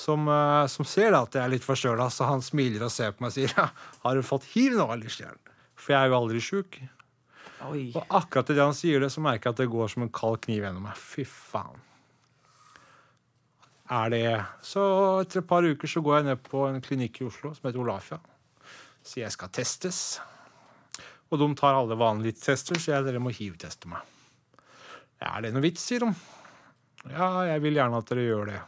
Som, 0.01 0.29
eh, 0.33 0.67
som 0.73 0.87
ser 0.89 1.13
da 1.13 1.25
at 1.27 1.37
jeg 1.37 1.45
er 1.45 1.53
litt 1.53 1.67
forkjøla, 1.67 2.07
så 2.13 2.29
han 2.31 2.45
smiler 2.45 2.87
og 2.87 2.95
ser 2.95 3.13
på 3.13 3.25
meg 3.25 3.33
og 3.33 3.37
sier 3.37 3.53
ja, 3.59 3.69
'Har 4.05 4.17
du 4.17 4.25
fått 4.25 4.49
hiv 4.55 4.79
nå, 4.79 4.89
Lillestjern?' 4.95 5.39
For 5.81 5.95
jeg 5.95 6.01
er 6.01 6.11
jo 6.13 6.17
aldri 6.21 6.41
sjuk. 6.45 6.81
oi. 7.69 7.93
Og 7.97 8.17
akkurat 8.21 8.51
idet 8.53 8.65
han 8.65 8.77
sier 8.77 9.01
det, 9.01 9.13
så 9.13 9.21
merker 9.25 9.49
jeg 9.49 9.57
at 9.57 9.63
det 9.63 9.73
går 9.73 9.89
som 9.93 10.05
en 10.05 10.13
kald 10.13 10.41
kniv 10.45 10.65
gjennom 10.65 10.85
meg. 10.89 10.97
Fy 10.97 11.25
faen. 11.29 11.81
Er 13.91 14.11
det 14.13 14.47
Så 14.63 14.83
etter 15.21 15.41
et 15.41 15.49
par 15.51 15.67
uker 15.67 15.89
så 15.91 16.03
går 16.05 16.21
jeg 16.21 16.29
ned 16.29 16.43
på 16.47 16.67
en 16.69 16.81
klinikk 16.85 17.21
i 17.21 17.27
Oslo 17.27 17.51
som 17.55 17.67
heter 17.67 17.83
Olafia. 17.83 18.21
Sier 19.03 19.25
jeg 19.25 19.35
skal 19.35 19.51
testes. 19.51 20.21
Og 21.31 21.41
de 21.41 21.49
tar 21.59 21.79
alle 21.79 21.97
vanlige 21.99 22.39
tester, 22.39 22.79
så 22.79 22.95
jeg 22.95 23.07
dere 23.07 23.23
må 23.23 23.33
hiv-teste 23.35 23.91
meg. 23.91 24.05
Er 25.21 25.43
det 25.43 25.53
noe 25.55 25.65
vits, 25.65 25.83
sier 25.83 26.05
de. 26.05 26.13
Ja, 27.11 27.45
jeg 27.49 27.65
vil 27.65 27.79
gjerne 27.81 27.99
at 27.99 28.13
dere 28.13 28.27
gjør 28.29 28.53
det. 28.53 28.61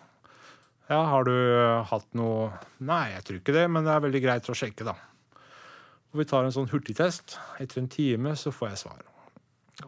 Ja, 0.92 1.00
har 1.08 1.24
du 1.24 1.32
eh, 1.32 1.86
hatt 1.88 2.08
noe 2.18 2.50
Nei, 2.84 3.14
jeg 3.14 3.24
tror 3.24 3.40
ikke 3.40 3.56
det, 3.56 3.64
men 3.72 3.86
det 3.86 3.94
er 3.94 4.04
veldig 4.04 4.20
greit 4.24 4.50
å 4.52 4.56
sjekke, 4.56 4.84
da. 4.84 4.96
Og 6.12 6.20
vi 6.20 6.26
tar 6.28 6.44
en 6.44 6.52
sånn 6.52 6.68
hurtigtest. 6.68 7.38
Etter 7.62 7.80
en 7.80 7.88
time 7.88 8.34
så 8.36 8.52
får 8.52 8.74
jeg 8.74 8.80
svar. 8.82 9.06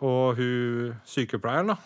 Og 0.01 0.39
hun 0.39 0.95
sykepleieren 1.09 1.75
da, 1.75 1.77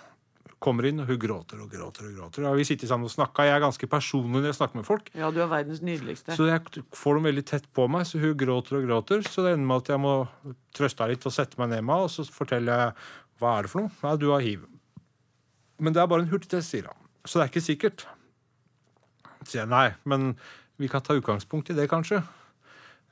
kommer 0.63 0.87
inn, 0.87 1.01
og 1.03 1.11
hun 1.11 1.19
gråter 1.19 1.59
og 1.65 1.73
gråter. 1.73 2.07
og 2.07 2.21
gråter. 2.21 2.47
Og 2.47 2.61
vi 2.61 2.67
sitter 2.69 2.91
sammen 2.91 3.11
og 3.11 3.15
snakker. 3.15 3.49
Jeg 3.49 3.57
er 3.57 3.65
ganske 3.65 3.89
personlig 3.91 4.45
når 4.45 4.53
jeg 4.53 4.59
snakker 4.61 4.79
med 4.79 4.87
folk. 4.87 5.11
Ja, 5.19 5.33
du 5.35 5.41
er 5.43 5.51
verdens 5.51 5.83
nydeligste. 5.83 6.37
Så 6.39 6.47
jeg 6.47 6.85
får 6.95 7.19
dem 7.19 7.27
veldig 7.31 7.45
tett 7.51 7.67
på 7.75 7.89
meg, 7.91 8.07
så 8.07 8.23
hun 8.23 8.37
gråter 8.39 8.79
og 8.79 8.87
gråter. 8.87 9.27
Så 9.27 9.43
det 9.43 9.57
ender 9.57 9.71
med 9.73 9.83
at 9.83 9.91
jeg 9.95 10.03
må 10.05 10.15
trøste 10.79 11.03
henne 11.03 11.17
litt 11.17 11.27
og 11.27 11.35
sette 11.35 11.59
meg 11.59 11.73
ned 11.73 11.83
med 11.83 11.97
henne, 11.97 12.07
og 12.07 12.15
så 12.15 12.27
forteller 12.31 12.85
jeg 12.85 12.95
hva 13.43 13.57
er 13.57 13.67
det 13.67 13.73
for 13.75 13.83
noe. 13.83 13.95
Nei, 14.07 14.15
du 14.23 14.29
har 14.31 14.47
hiv. 14.47 14.63
Men 15.83 15.95
det 15.95 16.03
er 16.03 16.11
bare 16.11 16.27
en 16.27 16.31
hurtigtest, 16.31 16.71
sier 16.75 16.87
han. 16.91 17.11
Så 17.27 17.39
det 17.39 17.49
er 17.49 17.53
ikke 17.53 17.67
sikkert. 17.67 18.07
Nei, 19.57 19.93
men 20.05 20.35
vi 20.79 20.89
kan 20.89 21.03
ta 21.03 21.17
utgangspunkt 21.19 21.71
i 21.71 21.77
det, 21.77 21.89
kanskje. 21.91 22.21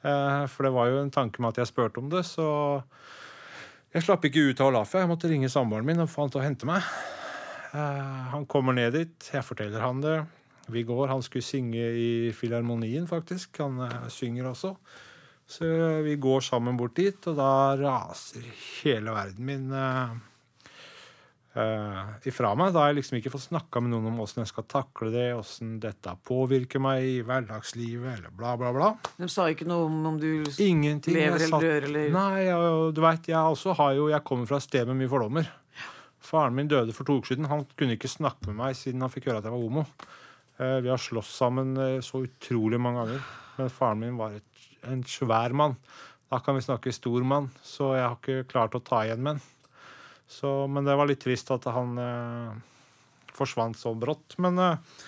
Eh, 0.07 0.45
for 0.53 0.67
det 0.67 0.75
var 0.75 0.91
jo 0.91 1.01
en 1.03 1.13
tanke 1.15 1.43
med 1.43 1.55
at 1.55 1.63
jeg 1.63 1.73
spurte 1.73 2.03
om 2.03 2.11
det, 2.13 2.23
så 2.29 2.47
jeg 3.95 4.05
slapp 4.05 4.27
ikke 4.29 4.51
ut 4.51 4.61
av 4.61 4.71
Olafia. 4.71 5.03
Jeg 5.03 5.11
måtte 5.11 5.31
ringe 5.31 5.51
samboeren 5.51 5.89
min 5.89 6.03
og 6.05 6.11
få 6.13 6.27
han 6.27 6.35
til 6.35 6.43
å 6.43 6.47
hente 6.47 6.69
meg. 6.69 6.85
Eh, 7.73 8.23
han 8.35 8.47
kommer 8.51 8.77
ned 8.77 8.95
dit, 8.99 9.31
jeg 9.33 9.47
forteller 9.47 9.83
han 9.83 10.05
det. 10.05 10.21
Vi 10.71 10.83
går, 10.83 11.09
Han 11.09 11.23
skulle 11.23 11.47
synge 11.47 11.79
i 11.79 12.33
Filharmonien, 12.35 13.07
faktisk. 13.07 13.59
Han 13.63 13.81
eh, 13.87 14.09
synger 14.11 14.51
også. 14.53 14.77
Så 15.47 15.67
vi 16.03 16.17
går 16.19 16.41
sammen 16.43 16.77
bort 16.77 16.97
dit, 16.99 17.19
og 17.31 17.37
da 17.39 17.77
raser 17.79 18.43
hele 18.83 19.13
verden 19.15 19.47
min 19.47 19.69
eh, 21.57 22.29
ifra 22.29 22.53
meg. 22.59 22.73
Da 22.75 22.83
har 22.83 22.93
jeg 22.93 22.99
liksom 23.01 23.19
ikke 23.19 23.33
fått 23.35 23.47
snakka 23.49 23.83
med 23.83 23.93
noen 23.95 24.11
om 24.11 24.21
åssen 24.25 24.43
jeg 24.43 24.51
skal 24.53 24.67
takle 24.71 25.11
det, 25.15 25.27
åssen 25.37 25.77
dette 25.83 26.13
påvirker 26.29 26.83
meg 26.83 27.07
i 27.07 27.15
hverdagslivet, 27.27 28.19
eller 28.19 28.35
bla, 28.37 28.57
bla, 28.61 28.73
bla. 28.77 28.91
De 29.19 29.29
sa 29.33 29.49
ikke 29.53 29.69
noe 29.69 29.89
om 29.89 30.01
om 30.13 30.19
du 30.21 30.45
Ingenting. 30.63 31.17
lever 31.17 31.47
eller 31.47 31.65
dør 31.67 31.89
eller 31.91 32.11
Nei, 32.15 32.43
jeg, 32.47 32.75
du 32.97 33.01
vet, 33.05 33.31
jeg 33.33 33.57
også 33.57 33.75
har 33.81 33.95
jo 33.99 34.11
Jeg 34.13 34.25
kommer 34.27 34.47
fra 34.51 34.61
et 34.61 34.67
sted 34.69 34.87
med 34.91 35.01
mye 35.01 35.13
fordommer. 35.13 35.49
Faren 36.27 36.57
min 36.57 36.69
døde 36.71 36.95
for 36.95 37.07
to 37.07 37.21
uker 37.21 37.35
siden. 37.35 37.49
Han 37.51 37.67
kunne 37.79 37.97
ikke 37.97 38.11
snakke 38.11 38.49
med 38.51 38.59
meg 38.59 38.79
siden 38.79 39.05
han 39.05 39.13
fikk 39.13 39.29
høre 39.31 39.41
at 39.43 39.47
jeg 39.47 39.55
var 39.55 39.63
homo. 39.63 39.87
Uh, 40.59 40.79
Vi 40.83 40.91
har 40.91 41.01
slåss 41.01 41.35
sammen 41.39 41.77
uh, 41.79 42.01
så 42.03 42.25
utrolig 42.27 42.81
mange 42.83 43.05
ganger. 43.05 43.27
Men 43.57 43.73
faren 43.73 44.03
min 44.03 44.19
var 44.19 44.35
et, 44.37 44.67
en 44.91 45.05
svær 45.07 45.55
mann. 45.57 45.77
Da 46.27 46.41
kan 46.43 46.57
vi 46.59 46.65
snakke 46.65 46.91
stor 46.91 47.23
mann, 47.23 47.53
så 47.63 47.93
jeg 47.95 48.03
har 48.03 48.17
ikke 48.19 48.49
klart 48.51 48.75
å 48.75 48.83
ta 48.83 49.05
igjen 49.07 49.23
med 49.23 49.37
han. 49.37 49.45
Så, 50.27 50.67
men 50.67 50.85
det 50.85 50.97
var 50.99 51.09
litt 51.09 51.23
trist 51.23 51.51
at 51.55 51.69
han 51.71 51.99
eh, 52.03 52.55
forsvant 53.37 53.79
så 53.79 53.95
brått. 53.95 54.37
Men 54.43 54.59
eh, 54.59 55.01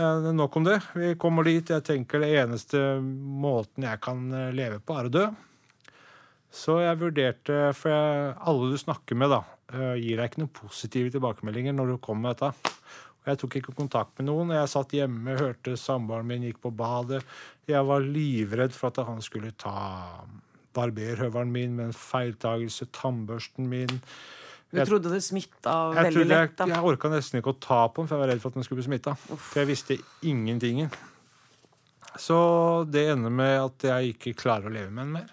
eh, 0.00 0.28
nok 0.32 0.56
om 0.56 0.66
det. 0.68 0.78
Vi 0.96 1.14
kommer 1.20 1.46
dit. 1.46 1.70
Jeg 1.70 1.84
tenker 1.86 2.24
det 2.24 2.32
eneste 2.40 2.82
måten 3.02 3.86
jeg 3.88 4.00
kan 4.04 4.28
leve 4.56 4.80
på, 4.80 4.96
er 4.96 5.10
å 5.10 5.16
dø. 5.18 5.26
Så 6.52 6.82
jeg 6.82 6.98
vurderte 7.00 7.70
For 7.72 7.88
jeg, 7.88 8.32
alle 8.44 8.66
du 8.68 8.76
snakker 8.76 9.16
med, 9.16 9.32
da, 9.32 9.38
gir 9.96 10.18
deg 10.20 10.26
ikke 10.28 10.42
noen 10.42 10.52
positive 10.52 11.12
tilbakemeldinger 11.14 11.72
når 11.72 11.94
du 11.94 12.00
kommer 12.04 12.26
med 12.26 12.42
dette. 12.42 12.74
Og 13.22 13.30
jeg 13.30 13.38
tok 13.40 13.56
ikke 13.60 13.74
kontakt 13.78 14.18
med 14.18 14.26
noen. 14.28 14.52
Jeg 14.52 14.68
satt 14.72 14.92
hjemme, 14.96 15.38
hørte 15.38 15.78
samboeren 15.80 16.28
min 16.28 16.44
gikk 16.44 16.58
på 16.64 16.72
badet. 16.74 17.22
Jeg 17.70 17.86
var 17.88 18.04
livredd 18.04 18.74
for 18.74 18.90
at 18.90 19.00
han 19.06 19.22
skulle 19.24 19.54
ta 19.56 20.26
barberhøvelen 20.76 21.52
min 21.54 21.76
med 21.78 21.90
en 21.90 21.96
feiltagelse, 21.96 22.88
tannbørsten 22.96 23.68
min. 23.70 24.00
Du 24.72 24.78
Jeg- 24.78 24.88
trodde 24.88 25.10
det 25.12 25.20
smitta 25.22 25.72
Jeg, 25.94 26.04
veldig 26.06 26.20
jeg, 26.22 26.28
lett, 26.28 26.56
da. 26.56 26.66
jeg 26.66 26.82
orka 26.84 27.08
nesten 27.12 27.40
ikke 27.42 27.52
å 27.52 27.60
ta 27.60 27.88
på 27.88 27.96
den, 28.02 28.06
for 28.08 28.16
jeg 28.16 28.20
var 28.22 28.28
redd 28.32 28.40
for 28.40 28.48
at 28.48 28.54
den 28.54 28.62
skulle 28.64 28.80
bli 28.82 28.88
smitta. 28.88 29.16
For 29.36 29.60
jeg 29.60 29.68
visste 29.68 29.98
ingenting. 30.24 30.90
Så 32.16 32.90
det 32.90 33.08
ender 33.12 33.30
med 33.30 33.60
at 33.60 33.78
jeg 33.82 34.14
ikke 34.16 34.34
klarer 34.36 34.68
å 34.70 34.72
leve 34.72 34.90
med 34.90 35.04
den 35.04 35.12
mer. 35.12 35.28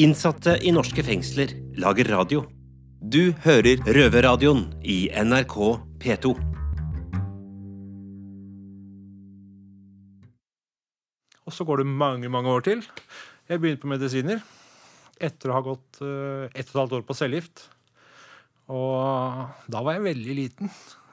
Innsatte 0.00 0.56
i 0.64 0.70
norske 0.72 1.04
fengsler 1.04 1.52
lager 1.76 2.08
radio. 2.08 2.46
Du 3.06 3.32
hører 3.44 3.76
Røverradioen 3.84 4.72
i 4.82 5.10
NRK 5.12 5.76
P2. 6.00 6.32
Og 11.46 11.52
så 11.52 11.64
går 11.66 11.82
det 11.82 11.86
mange, 11.90 12.28
mange 12.30 12.48
år 12.48 12.62
til. 12.64 12.82
Jeg 13.50 13.60
begynte 13.60 13.82
på 13.82 13.90
medisiner 13.90 14.40
etter 15.22 15.52
å 15.52 15.58
ha 15.58 15.62
gått 15.66 16.00
uh, 16.02 16.48
ett 16.50 16.66
og 16.66 16.74
et 16.74 16.80
halvt 16.80 16.98
år 16.98 17.06
på 17.06 17.16
cellegift. 17.18 17.66
Og 18.72 19.70
da 19.70 19.82
var 19.84 19.98
jeg 19.98 20.06
veldig 20.08 20.36
liten. 20.38 20.72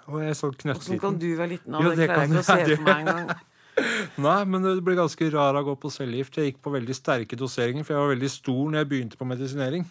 Og 0.09 0.23
jeg 0.23 0.37
så 0.37 0.49
Åssen 0.49 1.01
kan 1.01 1.17
du 1.21 1.27
være 1.37 1.53
liten? 1.55 1.75
Jo, 1.75 1.91
Det 1.91 2.01
det 2.01 2.09
klarer 2.09 2.25
jeg 2.25 2.33
ikke 2.33 2.41
å 2.41 2.49
se 2.49 2.75
for 2.75 2.85
meg 2.87 3.05
engang. 3.05 3.31
Nei, 4.25 4.39
men 4.49 4.65
det 4.65 4.73
ble 4.83 4.95
ganske 4.97 5.29
rar 5.31 5.55
å 5.55 5.63
gå 5.63 5.75
på 5.79 5.91
cellegift. 5.93 6.39
Jeg 6.39 6.51
gikk 6.51 6.61
på 6.65 6.73
veldig 6.73 6.95
sterke 6.97 7.37
doseringer, 7.39 7.85
for 7.87 7.95
jeg 7.95 8.03
var 8.03 8.13
veldig 8.15 8.31
stor 8.33 8.63
når 8.65 8.81
jeg 8.81 8.89
begynte 8.91 9.19
på 9.19 9.27
medisinering. 9.29 9.85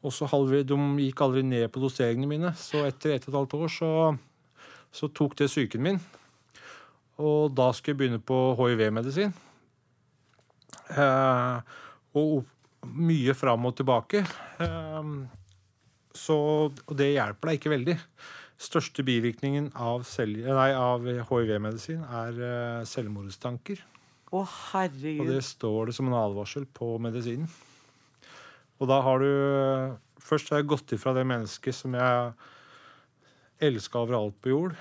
Og 0.00 0.14
så 0.16 0.28
de 0.48 0.78
gikk 1.04 1.20
aldri 1.26 1.42
ned 1.44 1.66
på 1.72 1.82
doseringene 1.82 2.30
mine. 2.30 2.54
Så 2.56 2.86
etter 2.86 3.16
ett 3.16 3.26
og 3.28 3.34
et 3.34 3.38
halvt 3.40 3.58
år 3.58 3.74
så, 3.74 3.90
så 4.92 5.10
tok 5.12 5.36
det 5.36 5.50
psyken 5.50 5.84
min. 5.84 6.00
Og 7.20 7.52
da 7.52 7.68
skulle 7.76 7.92
jeg 7.92 8.00
begynne 8.00 8.22
på 8.24 8.38
hiv-medisin. 8.56 9.34
Eh, 10.96 11.76
og 12.16 12.46
mye 12.86 13.34
fram 13.36 13.66
og 13.68 13.76
tilbake. 13.80 14.24
Eh, 14.60 15.10
så, 16.16 16.36
og 16.70 16.94
det 16.98 17.12
hjelper 17.14 17.50
deg 17.50 17.60
ikke 17.60 17.74
veldig. 17.74 17.96
Største 18.60 19.04
bivirkningen 19.06 19.70
av, 19.78 20.04
av 20.04 21.06
hiv-medisin 21.30 22.02
er 22.04 22.40
eh, 22.44 22.82
selvmordstanker. 22.88 23.80
Å, 24.30 24.44
Og 25.24 25.32
det 25.32 25.42
står 25.42 25.90
det 25.90 25.96
som 25.96 26.10
en 26.10 26.18
advarsel 26.18 26.66
på 26.70 26.92
medisinen. 27.02 27.48
Og 28.80 28.88
da 28.88 29.00
har 29.04 29.20
du 29.20 29.32
Først 30.20 30.50
har 30.52 30.60
jeg 30.60 30.68
gått 30.70 30.92
ifra 30.94 31.14
det 31.16 31.24
mennesket 31.26 31.74
som 31.74 31.94
jeg 31.96 32.32
elska 33.66 34.02
overalt 34.04 34.36
på 34.44 34.52
jord. 34.52 34.74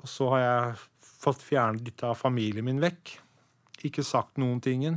Og 0.00 0.08
så 0.10 0.30
har 0.32 0.40
jeg 0.42 0.80
fått 1.22 1.44
fjernet 1.44 1.84
litt 1.86 2.02
av 2.08 2.16
familien 2.18 2.66
min 2.66 2.80
vekk. 2.82 3.12
Ikke 3.86 4.02
sagt 4.02 4.40
noen 4.40 4.62
tingen. 4.64 4.96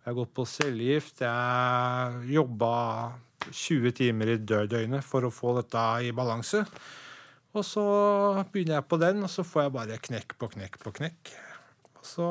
Jeg 0.00 0.08
har 0.08 0.16
gått 0.16 0.32
på 0.32 0.46
cellegift. 0.48 1.20
Jeg 1.20 2.32
jobba 2.32 2.72
20 3.50 3.92
timer 3.98 4.32
i 4.32 4.40
dødøgnet 4.40 5.04
for 5.04 5.26
å 5.26 5.32
få 5.34 5.52
dette 5.58 5.84
i 6.06 6.12
balanse. 6.16 6.62
Og 7.50 7.66
så 7.66 7.84
begynner 8.52 8.78
jeg 8.78 8.88
på 8.88 8.98
den, 9.02 9.24
og 9.26 9.32
så 9.32 9.44
får 9.44 9.66
jeg 9.66 9.74
bare 9.74 10.00
knekk 10.08 10.36
på 10.40 10.48
knekk 10.54 10.78
på 10.84 10.92
knekk. 11.00 11.32
Og 11.98 12.06
så, 12.06 12.28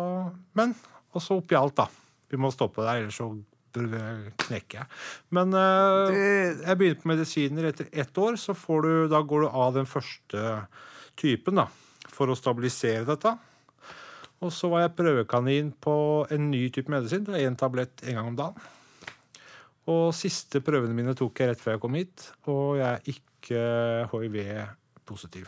men 0.58 0.74
og 1.14 1.22
så 1.24 1.40
oppi 1.40 1.58
alt, 1.58 1.78
da. 1.78 1.88
Vi 2.30 2.38
må 2.42 2.52
stoppe 2.54 2.86
der, 2.86 3.04
ellers 3.04 3.18
så 3.20 3.30
knekker 3.74 4.80
jeg. 4.80 4.88
Men 5.36 5.54
uh, 5.54 6.10
jeg 6.10 6.78
begynner 6.80 7.02
på 7.02 7.12
medisiner 7.12 7.70
etter 7.70 7.90
ett 7.92 8.18
år. 8.18 8.38
Så 8.42 8.56
får 8.58 8.86
du, 8.86 8.92
da 9.14 9.22
går 9.22 9.46
du 9.46 9.50
av 9.50 9.76
den 9.78 9.90
første 9.90 10.56
typen 11.20 11.62
da, 11.62 11.68
for 12.10 12.32
å 12.32 12.38
stabilisere 12.38 13.06
dette. 13.10 13.36
Og 14.40 14.52
så 14.56 14.70
var 14.72 14.86
jeg 14.86 14.96
prøvekanin 14.96 15.72
på 15.84 15.96
en 16.32 16.50
ny 16.52 16.68
type 16.72 16.92
medisin. 16.92 17.26
Det 17.28 17.36
er 17.36 17.50
én 17.50 17.58
tablett 17.60 18.04
en 18.08 18.16
gang 18.20 18.30
om 18.32 18.38
dagen. 18.40 18.68
Og 19.90 20.14
siste 20.16 20.62
prøvene 20.64 20.96
mine 20.96 21.16
tok 21.18 21.42
jeg 21.42 21.50
rett 21.52 21.62
før 21.64 21.76
jeg 21.76 21.84
kom 21.84 21.96
hit, 21.98 22.26
og 22.52 22.78
jeg 22.80 22.90
er 22.90 23.14
ikke 23.14 23.62
hiv-positiv. 24.12 25.48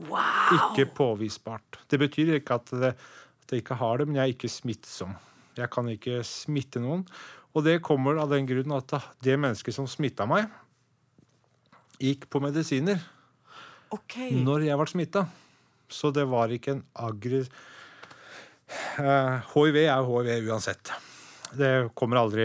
Ikke 0.00 0.86
påvisbart. 0.96 1.82
Det 1.90 2.00
betyr 2.00 2.38
ikke 2.38 2.56
at, 2.56 2.72
det, 2.80 2.94
at 2.96 3.52
jeg 3.52 3.62
ikke 3.62 3.76
har 3.82 4.00
det, 4.00 4.08
men 4.08 4.16
jeg 4.16 4.24
er 4.24 4.34
ikke 4.34 4.50
smittsom. 4.50 5.12
Jeg 5.58 5.68
kan 5.74 5.90
ikke 5.92 6.22
smitte 6.24 6.80
noen. 6.80 7.04
Og 7.52 7.66
det 7.66 7.82
kommer 7.84 8.18
av 8.22 8.30
den 8.32 8.46
grunn 8.48 8.72
at 8.76 8.94
det 9.22 9.36
mennesket 9.38 9.76
som 9.76 9.88
smitta 9.90 10.26
meg, 10.30 10.48
gikk 12.00 12.30
på 12.32 12.40
medisiner 12.40 13.02
okay. 13.92 14.30
når 14.32 14.70
jeg 14.70 14.80
ble 14.80 14.88
smitta. 14.88 15.26
Så 15.90 16.14
det 16.14 16.26
var 16.30 16.54
ikke 16.54 16.78
en 16.78 16.86
aggress... 16.96 17.50
Eh, 18.98 19.52
hiv 19.54 19.76
er 19.76 20.02
jo 20.02 20.22
hiv 20.26 20.50
uansett. 20.50 20.90
Det 21.54 21.90
kommer 21.98 22.20
aldri 22.20 22.44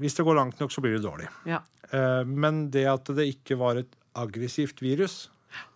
Hvis 0.00 0.16
det 0.18 0.24
går 0.26 0.38
langt 0.38 0.60
nok, 0.60 0.72
så 0.72 0.82
blir 0.82 0.96
det 0.96 1.04
dårlig. 1.04 1.28
Ja. 1.46 1.62
Eh, 1.90 2.24
men 2.24 2.68
det 2.70 2.86
at 2.90 3.10
det 3.14 3.28
ikke 3.34 3.58
var 3.58 3.78
et 3.80 3.92
aggressivt 4.18 4.82
virus, 4.82 5.28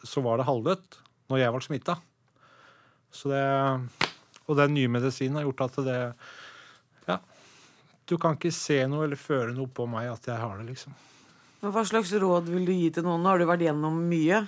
så 0.03 0.23
var 0.23 0.39
det 0.39 0.47
halvdødt 0.49 0.99
når 1.31 1.41
jeg 1.41 1.55
ble 1.55 1.65
smitta. 1.65 1.97
Og 4.45 4.59
den 4.59 4.75
nye 4.75 4.91
medisinen 4.91 5.39
har 5.39 5.47
gjort 5.47 5.67
at 5.69 5.85
det 5.87 6.01
Ja. 7.09 7.19
Du 8.07 8.19
kan 8.19 8.37
ikke 8.37 8.53
se 8.53 8.87
noe 8.87 9.05
eller 9.07 9.17
føle 9.17 9.55
noe 9.55 9.67
på 9.67 9.87
meg 9.89 10.11
at 10.11 10.27
jeg 10.27 10.37
har 10.37 10.59
det, 10.59 10.67
liksom. 10.75 10.93
Men 11.63 11.73
hva 11.73 11.85
slags 11.89 12.13
råd 12.13 12.51
vil 12.53 12.67
du 12.67 12.73
gi 12.73 12.91
til 12.93 13.07
noen? 13.07 13.25
Har 13.25 13.39
du 13.39 13.47
vært 13.49 13.65
gjennom 13.65 13.97
mye. 14.09 14.43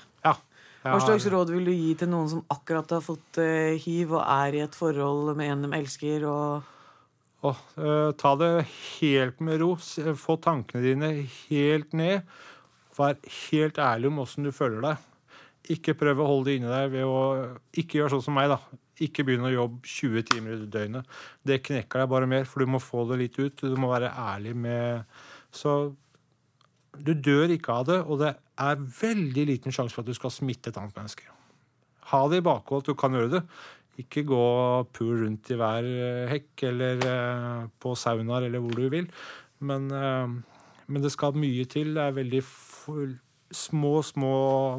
Hva 0.92 1.02
slags 1.02 1.26
råd 1.32 1.52
vil 1.54 1.68
du 1.68 1.72
gi 1.74 1.92
til 1.98 2.10
noen 2.12 2.30
som 2.30 2.42
akkurat 2.52 2.96
har 2.96 3.02
fått 3.04 3.40
uh, 3.42 3.74
hiv 3.82 4.14
og 4.16 4.22
er 4.22 4.56
i 4.56 4.64
et 4.64 4.76
forhold 4.76 5.34
med 5.38 5.52
en 5.52 5.66
de 5.66 5.78
elsker, 5.80 6.26
og 6.30 6.72
Åh, 7.46 7.58
uh, 7.78 8.10
ta 8.18 8.32
det 8.40 8.50
helt 8.66 9.42
med 9.44 9.60
ro. 9.60 9.74
Få 10.18 10.38
tankene 10.42 10.82
dine 10.82 11.10
helt 11.46 11.92
ned. 11.94 12.24
Vær 12.96 13.18
helt 13.50 13.78
ærlig 13.78 14.10
om 14.10 14.22
åssen 14.24 14.46
du 14.46 14.52
føler 14.56 14.82
deg. 14.82 15.04
Ikke 15.76 15.96
prøv 15.98 16.22
å 16.22 16.28
holde 16.30 16.50
det 16.50 16.56
inni 16.60 16.70
deg 16.70 16.90
ved 16.94 17.06
å 17.06 17.20
Ikke 17.76 18.00
gjør 18.00 18.16
sånn 18.16 18.24
som 18.28 18.36
meg, 18.38 18.48
da. 18.54 18.58
Ikke 19.04 19.26
begynn 19.26 19.44
å 19.44 19.52
jobbe 19.52 19.82
20 19.84 20.26
timer 20.30 20.56
i 20.56 20.70
døgnet. 20.72 21.14
Det 21.44 21.60
knekker 21.66 22.02
deg 22.02 22.10
bare 22.10 22.30
mer, 22.30 22.48
for 22.48 22.64
du 22.64 22.72
må 22.72 22.80
få 22.80 23.04
det 23.10 23.20
litt 23.20 23.38
ut. 23.38 23.60
Du 23.60 23.76
må 23.78 23.92
være 23.92 24.14
ærlig 24.16 24.56
med 24.56 25.04
Så 25.54 25.76
du 26.96 27.12
dør 27.12 27.52
ikke 27.52 27.74
av 27.82 27.88
det, 27.90 28.00
og 28.08 28.22
det 28.22 28.32
er 28.56 28.84
veldig 29.00 29.46
liten 29.50 29.74
sjanse 29.74 29.94
for 29.94 30.04
at 30.04 30.10
du 30.10 30.16
skal 30.16 30.32
smitte 30.32 30.72
et 30.72 30.78
annet 30.80 30.96
menneske. 30.96 31.26
Ha 32.12 32.20
det 32.30 32.40
i 32.40 32.46
bakhold 32.46 32.84
at 32.84 32.90
du 32.90 32.98
kan 32.98 33.16
gjøre 33.16 33.32
det. 33.36 33.42
Ikke 34.00 34.26
gå 34.28 34.42
pul 34.94 35.14
rundt 35.22 35.50
i 35.52 35.56
hver 35.58 35.86
eh, 35.88 36.24
hekk 36.30 36.66
eller 36.68 37.06
eh, 37.08 37.62
på 37.80 37.94
saunaer 37.96 38.48
eller 38.48 38.62
hvor 38.62 38.76
du 38.76 38.88
vil. 38.92 39.08
Men, 39.64 39.88
eh, 39.90 40.34
men 40.86 41.04
det 41.04 41.12
skal 41.14 41.38
mye 41.38 41.64
til. 41.72 41.94
Det 41.96 42.04
er 42.04 42.18
veldig 42.18 42.42
små, 43.56 43.94
små 44.04 44.34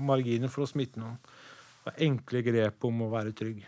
marginer 0.05 0.53
for 0.53 0.65
å 0.65 0.69
smitte 0.69 1.01
noen. 1.01 1.17
Og 1.87 2.03
enkle 2.03 2.43
grep 2.45 2.85
om 2.87 3.05
å 3.07 3.09
være 3.11 3.33
trygg. 3.37 3.65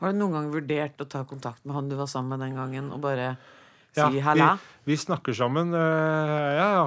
Har 0.00 0.14
du 0.14 0.20
noen 0.20 0.36
gang 0.36 0.48
vurdert 0.52 1.02
å 1.02 1.08
ta 1.10 1.24
kontakt 1.28 1.64
med 1.64 1.76
han 1.76 1.90
du 1.90 1.96
var 1.98 2.10
sammen 2.10 2.34
med 2.34 2.44
den 2.44 2.58
gangen, 2.58 2.90
og 2.92 3.02
bare 3.02 3.34
si 3.94 4.02
Ja, 4.02 4.10
halla? 4.26 4.48
Vi, 4.84 4.92
vi 4.92 5.00
snakker 5.00 5.36
sammen. 5.36 5.72
ja, 5.72 6.68
ja. 6.76 6.86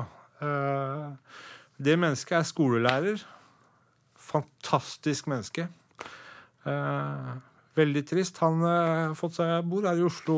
Det 1.77 1.93
mennesket 1.99 2.39
er 2.39 2.47
skolelærer. 2.47 3.23
Fantastisk 4.17 5.27
menneske. 5.29 5.67
Eh, 6.67 7.33
veldig 7.77 8.03
trist. 8.09 8.41
Han 8.41 8.63
eh, 8.65 9.13
fått 9.17 9.37
seg 9.37 9.67
bor 9.69 9.85
her 9.85 9.99
i 9.99 10.07
Oslo 10.07 10.37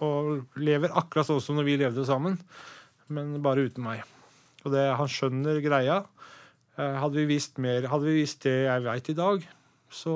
og 0.00 0.56
lever 0.56 0.96
akkurat 0.96 1.28
sånn 1.28 1.42
som 1.44 1.60
når 1.60 1.66
vi 1.68 1.76
levde 1.82 2.06
sammen, 2.08 2.38
men 3.12 3.36
bare 3.44 3.66
uten 3.68 3.84
meg. 3.84 4.00
Og 4.64 4.72
det, 4.72 4.86
han 4.96 5.12
skjønner 5.12 5.60
greia. 5.64 6.00
Eh, 6.80 6.96
hadde 7.02 7.20
vi 7.20 7.28
visst 7.34 7.60
mer, 7.60 7.90
hadde 7.92 8.08
vi 8.08 8.22
visst 8.22 8.46
det 8.48 8.56
jeg 8.64 8.86
veit 8.86 9.12
i 9.12 9.18
dag, 9.18 9.44
så 9.92 10.14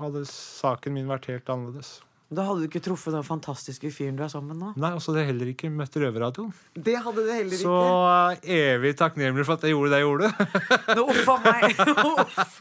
hadde 0.00 0.26
saken 0.28 0.98
min 0.98 1.08
vært 1.08 1.30
helt 1.32 1.48
annerledes. 1.52 2.00
Da 2.32 2.46
hadde 2.46 2.62
du 2.62 2.68
ikke 2.70 2.80
truffet 2.84 3.12
den 3.12 3.24
fantastiske 3.26 3.90
fyren 3.92 4.16
du 4.16 4.22
er 4.24 4.30
sammen 4.32 4.54
med 4.54 4.62
nå. 4.62 4.70
Nei, 4.80 4.92
og 4.96 5.02
så 5.04 5.12
hadde 5.12 5.24
jeg 5.24 5.30
heller 5.32 5.50
ikke 5.52 5.70
møtt 5.72 5.98
Røverradioen. 6.00 6.54
Det 6.72 6.94
hadde 7.04 7.26
du 7.26 7.28
heller 7.28 7.58
ikke. 7.58 7.66
Så 7.66 8.54
evig 8.56 8.94
takknemlig 9.00 9.44
for 9.44 9.58
at 9.58 9.66
jeg 9.68 9.74
gjorde 9.74 9.92
det 9.92 10.00
jeg 10.00 10.08
gjorde. 10.08 10.30
Nå, 10.96 11.04
Uff 11.12 11.28
meg. 11.44 11.84
Uff. 12.24 12.56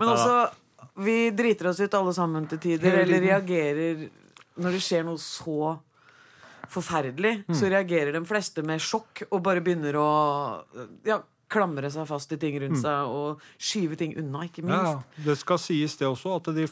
Men 0.00 0.12
også, 0.12 0.36
vi 1.06 1.16
driter 1.36 1.70
oss 1.72 1.80
ut 1.80 1.98
alle 2.00 2.14
sammen 2.16 2.48
til 2.52 2.60
tider, 2.66 3.00
eller 3.04 3.24
reagerer 3.24 4.06
når 4.60 4.76
det 4.76 4.84
skjer 4.84 5.06
noe 5.08 5.20
så 5.22 5.74
forferdelig. 6.74 7.38
Så 7.54 7.68
reagerer 7.72 8.14
de 8.16 8.24
fleste 8.28 8.64
med 8.66 8.82
sjokk 8.82 9.24
og 9.30 9.40
bare 9.44 9.62
begynner 9.64 9.96
å 10.00 10.08
ja, 11.06 11.20
klamre 11.52 11.90
seg 11.92 12.06
fast 12.08 12.32
i 12.34 12.38
ting 12.40 12.56
rundt 12.62 12.80
seg 12.82 13.10
og 13.14 13.42
skyve 13.56 13.98
ting 14.00 14.14
unna, 14.20 14.44
ikke 14.48 14.64
minst. 14.64 14.98
Ja, 15.16 15.24
det 15.28 15.38
skal 15.40 15.60
sies 15.62 15.96
det 16.00 16.08
også, 16.08 16.36
at 16.38 16.50
de, 16.56 16.66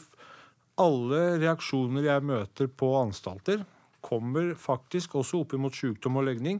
alle 0.81 1.21
reaksjoner 1.41 2.07
jeg 2.07 2.25
møter 2.25 2.69
på 2.71 2.89
anstalter, 2.99 3.63
kommer 4.03 4.53
faktisk 4.59 5.15
også 5.19 5.43
opp 5.43 5.55
imot 5.55 5.77
sykdom 5.77 6.19
og 6.19 6.27
legning. 6.27 6.59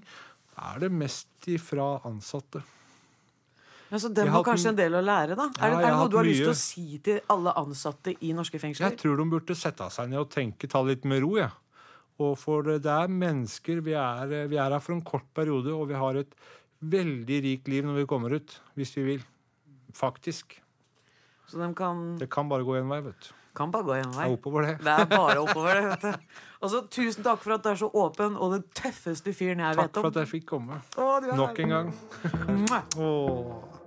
Er 0.60 0.80
det 0.84 0.91
mest 0.93 1.49
ifra 1.49 1.97
ansatte. 2.08 2.62
Ja, 3.89 3.99
så 4.02 4.10
dem 4.10 4.32
var 4.34 4.45
kanskje 4.45 4.71
en 4.71 4.78
del 4.78 4.95
å 4.97 5.02
lære, 5.06 5.36
da? 5.38 5.49
Ja, 5.54 5.67
er 5.67 5.73
det, 5.73 5.82
er 5.82 5.91
det 5.91 5.97
noe 5.99 6.10
du 6.10 6.15
har 6.17 6.26
mye... 6.26 6.32
lyst 6.32 6.45
til 6.45 6.54
å 6.54 6.58
si 6.58 7.02
til 7.06 7.19
alle 7.34 7.54
ansatte 7.62 8.15
i 8.26 8.32
norske 8.34 8.62
fengsler? 8.62 8.89
Jeg 8.89 9.02
tror 9.04 9.19
de 9.19 9.28
burde 9.36 9.58
sette 9.58 9.89
seg 9.93 10.10
ned 10.10 10.23
og 10.23 10.32
tenke, 10.34 10.69
ta 10.71 10.82
litt 10.86 11.06
med 11.10 11.21
ro. 11.26 11.36
Ja. 11.38 11.52
Og 12.23 12.34
for 12.41 12.65
det 12.69 12.89
er 12.89 13.12
mennesker. 13.12 13.84
Vi 13.86 13.93
er, 13.97 14.34
vi 14.49 14.58
er 14.58 14.73
her 14.73 14.82
for 14.82 14.95
en 14.95 15.06
kort 15.06 15.28
periode, 15.38 15.73
og 15.73 15.89
vi 15.91 15.99
har 15.99 16.17
et 16.21 16.34
veldig 16.84 17.39
rikt 17.45 17.69
liv 17.71 17.86
når 17.86 18.02
vi 18.02 18.10
kommer 18.10 18.34
ut. 18.38 18.58
Hvis 18.80 18.95
vi 18.97 19.06
vil. 19.12 19.23
Faktisk. 19.93 20.58
Så 21.49 21.62
de 21.62 21.69
kan, 21.78 22.15
Det 22.17 22.32
kan 22.34 22.49
bare 22.49 22.65
gå 22.65 22.80
én 22.80 22.89
vei, 22.89 23.02
vet 23.06 23.28
du. 23.28 23.42
Kan 23.56 23.72
bare 23.72 23.84
gå 23.86 23.94
en 23.94 24.12
Det 24.12 24.24
er 24.24 24.34
oppover 24.34 24.66
det. 24.66 24.78
Det 24.82 24.94
er 24.94 25.06
bare 25.12 25.38
oppover 25.44 25.76
det, 25.78 25.84
vet 25.92 26.02
du. 26.02 26.39
Altså, 26.63 26.82
tusen 26.89 27.24
takk 27.26 27.42
for 27.44 27.54
at 27.58 27.63
du 27.66 27.70
er 27.70 27.76
så 27.84 27.89
åpen, 27.94 28.38
og 28.38 28.56
den 28.56 28.63
tøffeste 28.74 29.34
fyren 29.36 29.62
jeg 29.62 29.76
Takk 29.78 29.84
vet 29.84 30.00
for 30.02 30.10
at 30.10 30.20
jeg 30.24 30.32
fikk 30.32 30.48
komme. 30.56 30.80
Å, 30.98 31.08
du 31.22 31.30
er 31.30 31.38
Nok 31.38 31.60
en 31.66 31.74
gang. 31.76 31.94
Åh. 32.98 33.82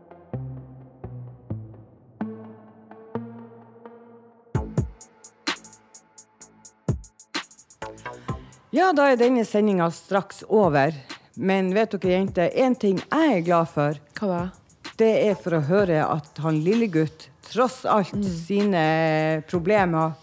Ja, 8.76 8.90
da 8.92 9.06
er 9.08 9.16
denne 9.16 9.44
sendinga 9.48 9.88
straks 9.94 10.42
over. 10.52 10.94
Men 11.36 11.70
vet 11.76 11.94
dere, 11.96 12.12
jenter, 12.18 12.50
én 12.56 12.74
ting 12.80 12.98
jeg 13.02 13.32
er 13.38 13.42
glad 13.44 13.68
for, 13.72 13.98
Hva 14.18 14.28
da? 14.30 14.42
det 14.96 15.10
er 15.26 15.34
for 15.36 15.58
å 15.58 15.64
høre 15.68 16.00
at 16.06 16.38
han 16.44 16.62
lillegutt, 16.64 17.28
tross 17.50 17.84
alt 17.88 18.12
sine 18.24 19.42
problemer, 19.50 20.14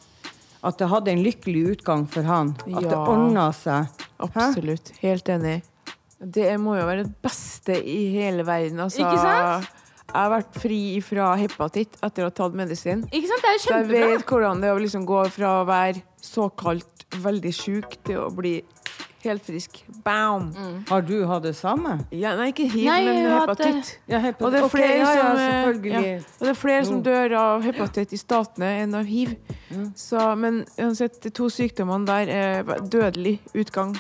at 0.64 0.78
det 0.80 0.88
hadde 0.88 1.12
en 1.12 1.24
lykkelig 1.26 1.64
utgang 1.78 2.06
for 2.10 2.24
han. 2.28 2.54
At 2.68 2.82
det 2.84 2.92
Ja. 2.92 3.04
ordna 3.06 3.50
seg. 3.52 3.88
Absolutt. 4.20 4.92
Helt 5.02 5.26
enig. 5.30 5.62
Det 6.24 6.58
må 6.60 6.78
jo 6.80 6.86
være 6.88 7.04
det 7.04 7.16
beste 7.22 7.76
i 7.84 8.14
hele 8.16 8.44
verden. 8.48 8.80
Altså, 8.80 9.00
Ikke 9.04 9.20
sant? 9.20 9.68
Jeg 10.14 10.22
har 10.22 10.30
vært 10.30 10.54
fri 10.62 11.02
fra 11.02 11.36
hepatitt 11.36 11.98
etter 12.04 12.24
å 12.24 12.30
ha 12.30 12.30
tatt 12.30 12.54
medisin. 12.54 13.02
Ikke 13.12 13.28
sant? 13.28 13.42
Det 13.42 13.50
er 13.50 13.60
Så 13.60 13.74
jeg 13.74 13.88
vet 13.90 14.26
hvordan 14.26 14.62
det 14.62 14.70
er 14.70 14.76
å 14.76 14.80
liksom 14.82 15.06
gå 15.06 15.28
fra 15.32 15.64
å 15.64 15.66
være 15.68 16.02
såkalt 16.22 16.86
veldig 17.24 17.54
sjuk 17.54 17.98
til 18.06 18.18
å 18.22 18.30
bli 18.34 18.62
helt 19.30 19.46
frisk. 19.46 19.80
Bam! 20.04 20.52
Har 20.90 21.02
du 21.06 21.26
hatt 21.30 21.44
det 21.44 21.56
samme? 21.58 21.98
Ja, 22.12 22.36
nei, 22.40 22.52
ikke 22.52 22.68
hiv, 22.72 22.88
men 22.92 23.28
hepatitt. 23.32 23.98
Ja, 24.10 24.20
hepa- 24.24 24.46
Og 24.46 24.52
det 24.52 24.62
er 24.62 24.70
flere 24.70 24.96
ja, 24.98 25.12
ja, 25.16 25.28
som, 25.28 25.40
eh. 25.40 26.22
Og 26.40 26.48
det 26.48 26.54
er 26.54 26.60
flere 26.60 26.86
som 26.86 27.04
dør 27.04 27.38
av 27.40 27.68
hepatitt 27.68 28.14
i 28.14 28.22
statene 28.22 28.72
enn 28.84 28.96
av 28.96 29.06
hiv. 29.06 29.36
Så, 29.96 30.36
men 30.38 30.64
uansett, 30.78 31.22
de 31.24 31.30
to 31.34 31.50
sykdommene 31.50 32.06
der 32.06 32.34
er 32.34 32.64
dødelig 32.82 33.40
utgang. 33.54 33.96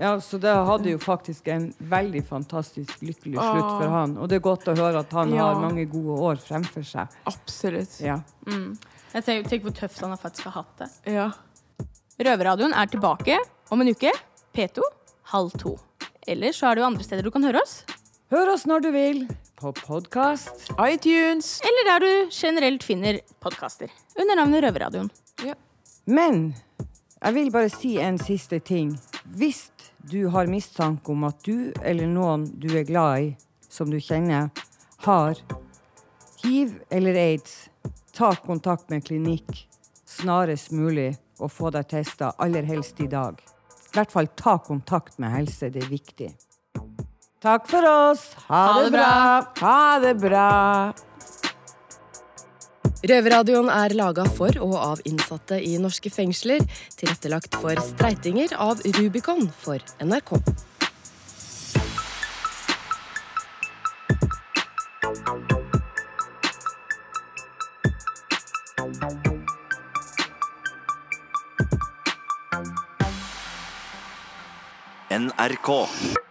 Ja, 0.00 0.16
så 0.20 0.38
det 0.40 0.50
hadde 0.50 0.90
jo 0.90 0.98
faktisk 0.98 1.48
en 1.52 1.68
veldig 1.78 2.24
fantastisk 2.26 3.02
lykkelig 3.04 3.36
slutt 3.36 3.62
ah. 3.62 3.76
for 3.78 3.92
han. 3.92 4.16
Og 4.18 4.30
det 4.30 4.40
er 4.40 4.44
godt 4.44 4.66
å 4.72 4.74
høre 4.74 5.04
at 5.04 5.12
han 5.12 5.34
Ja. 5.34 5.44
har 5.52 5.60
mange 5.60 5.84
gode 5.86 6.16
år 6.18 6.40
fremfor 6.42 6.82
seg. 6.82 7.12
Absolutt. 7.28 8.00
Ja. 8.00 8.18
Mm. 8.48 8.78
Jeg 9.12 9.24
tenker, 9.24 9.48
tenk 9.50 9.62
hvor 9.68 9.76
tøft 9.76 10.00
han 10.00 10.10
har 10.10 10.18
faktisk 10.18 10.48
har 10.48 10.62
hatt 10.62 10.78
det. 10.80 10.90
Ja. 11.12 11.30
Røverradioen 12.18 12.72
er 12.74 12.86
tilbake 12.90 13.38
om 13.70 13.80
en 13.80 13.92
uke. 13.92 14.10
P2 14.52 14.84
halv 15.32 15.50
to. 15.58 15.76
Ellers 16.28 16.60
så 16.60 16.68
er 16.68 16.76
det 16.76 16.82
jo 16.82 16.88
andre 16.90 17.06
steder 17.06 17.26
du 17.26 17.30
kan 17.34 17.44
høre 17.46 17.62
oss. 17.62 17.82
Hør 18.32 18.52
oss 18.54 18.66
når 18.68 18.84
du 18.84 18.90
vil, 18.94 19.22
på 19.60 19.72
podkast. 19.76 20.70
iTunes. 20.80 21.60
Eller 21.66 21.88
der 21.88 22.04
du 22.04 22.30
generelt 22.30 22.84
finner 22.84 23.20
podkaster. 23.40 23.90
Under 24.18 24.38
navnet 24.38 24.64
Røverradioen. 24.64 25.10
Men 26.04 26.54
jeg 27.22 27.34
vil 27.36 27.50
bare 27.54 27.70
si 27.70 27.96
en 28.02 28.18
siste 28.18 28.58
ting. 28.58 28.94
Hvis 29.36 29.70
du 30.10 30.28
har 30.34 30.50
mistanke 30.50 31.12
om 31.12 31.24
at 31.28 31.38
du 31.46 31.72
eller 31.82 32.08
noen 32.10 32.48
du 32.58 32.72
er 32.76 32.86
glad 32.88 33.28
i, 33.28 33.28
som 33.70 33.90
du 33.90 34.00
kjenner, 34.02 34.50
har 35.06 35.38
hiv 36.42 36.74
eller 36.90 37.18
aids, 37.18 37.68
ta 38.12 38.34
kontakt 38.42 38.90
med 38.90 39.06
klinikk 39.06 39.66
snarest 40.12 40.72
mulig 40.74 41.12
og 41.40 41.50
få 41.52 41.70
deg 41.74 41.88
testa, 41.90 42.32
aller 42.42 42.66
helst 42.68 43.00
i 43.00 43.08
dag. 43.10 43.38
I 43.92 43.98
hvert 43.98 44.12
fall 44.14 44.28
ta 44.40 44.56
kontakt 44.56 45.18
med 45.20 45.34
helse, 45.34 45.68
det 45.68 45.82
er 45.84 45.90
viktig. 45.92 46.30
Takk 47.44 47.66
for 47.68 47.84
oss. 47.84 48.30
Ha, 48.48 48.60
Ha 48.62 48.78
det 48.78 48.84
det 48.86 48.92
bra. 48.96 49.10
Ha 49.60 49.98
det 50.00 50.14
bra. 50.22 50.46
Røverradioen 53.02 53.68
er 53.68 53.92
laga 53.98 54.24
for 54.32 54.56
og 54.62 54.76
av 54.78 55.02
innsatte 55.10 55.58
i 55.60 55.74
norske 55.82 56.08
fengsler. 56.14 56.64
Tilrettelagt 56.96 57.58
for 57.60 57.76
streitinger 57.84 58.54
av 58.56 58.80
Rubicon 58.96 59.50
for 59.60 59.82
NRK. 60.00 60.38
NRK. 75.42 76.21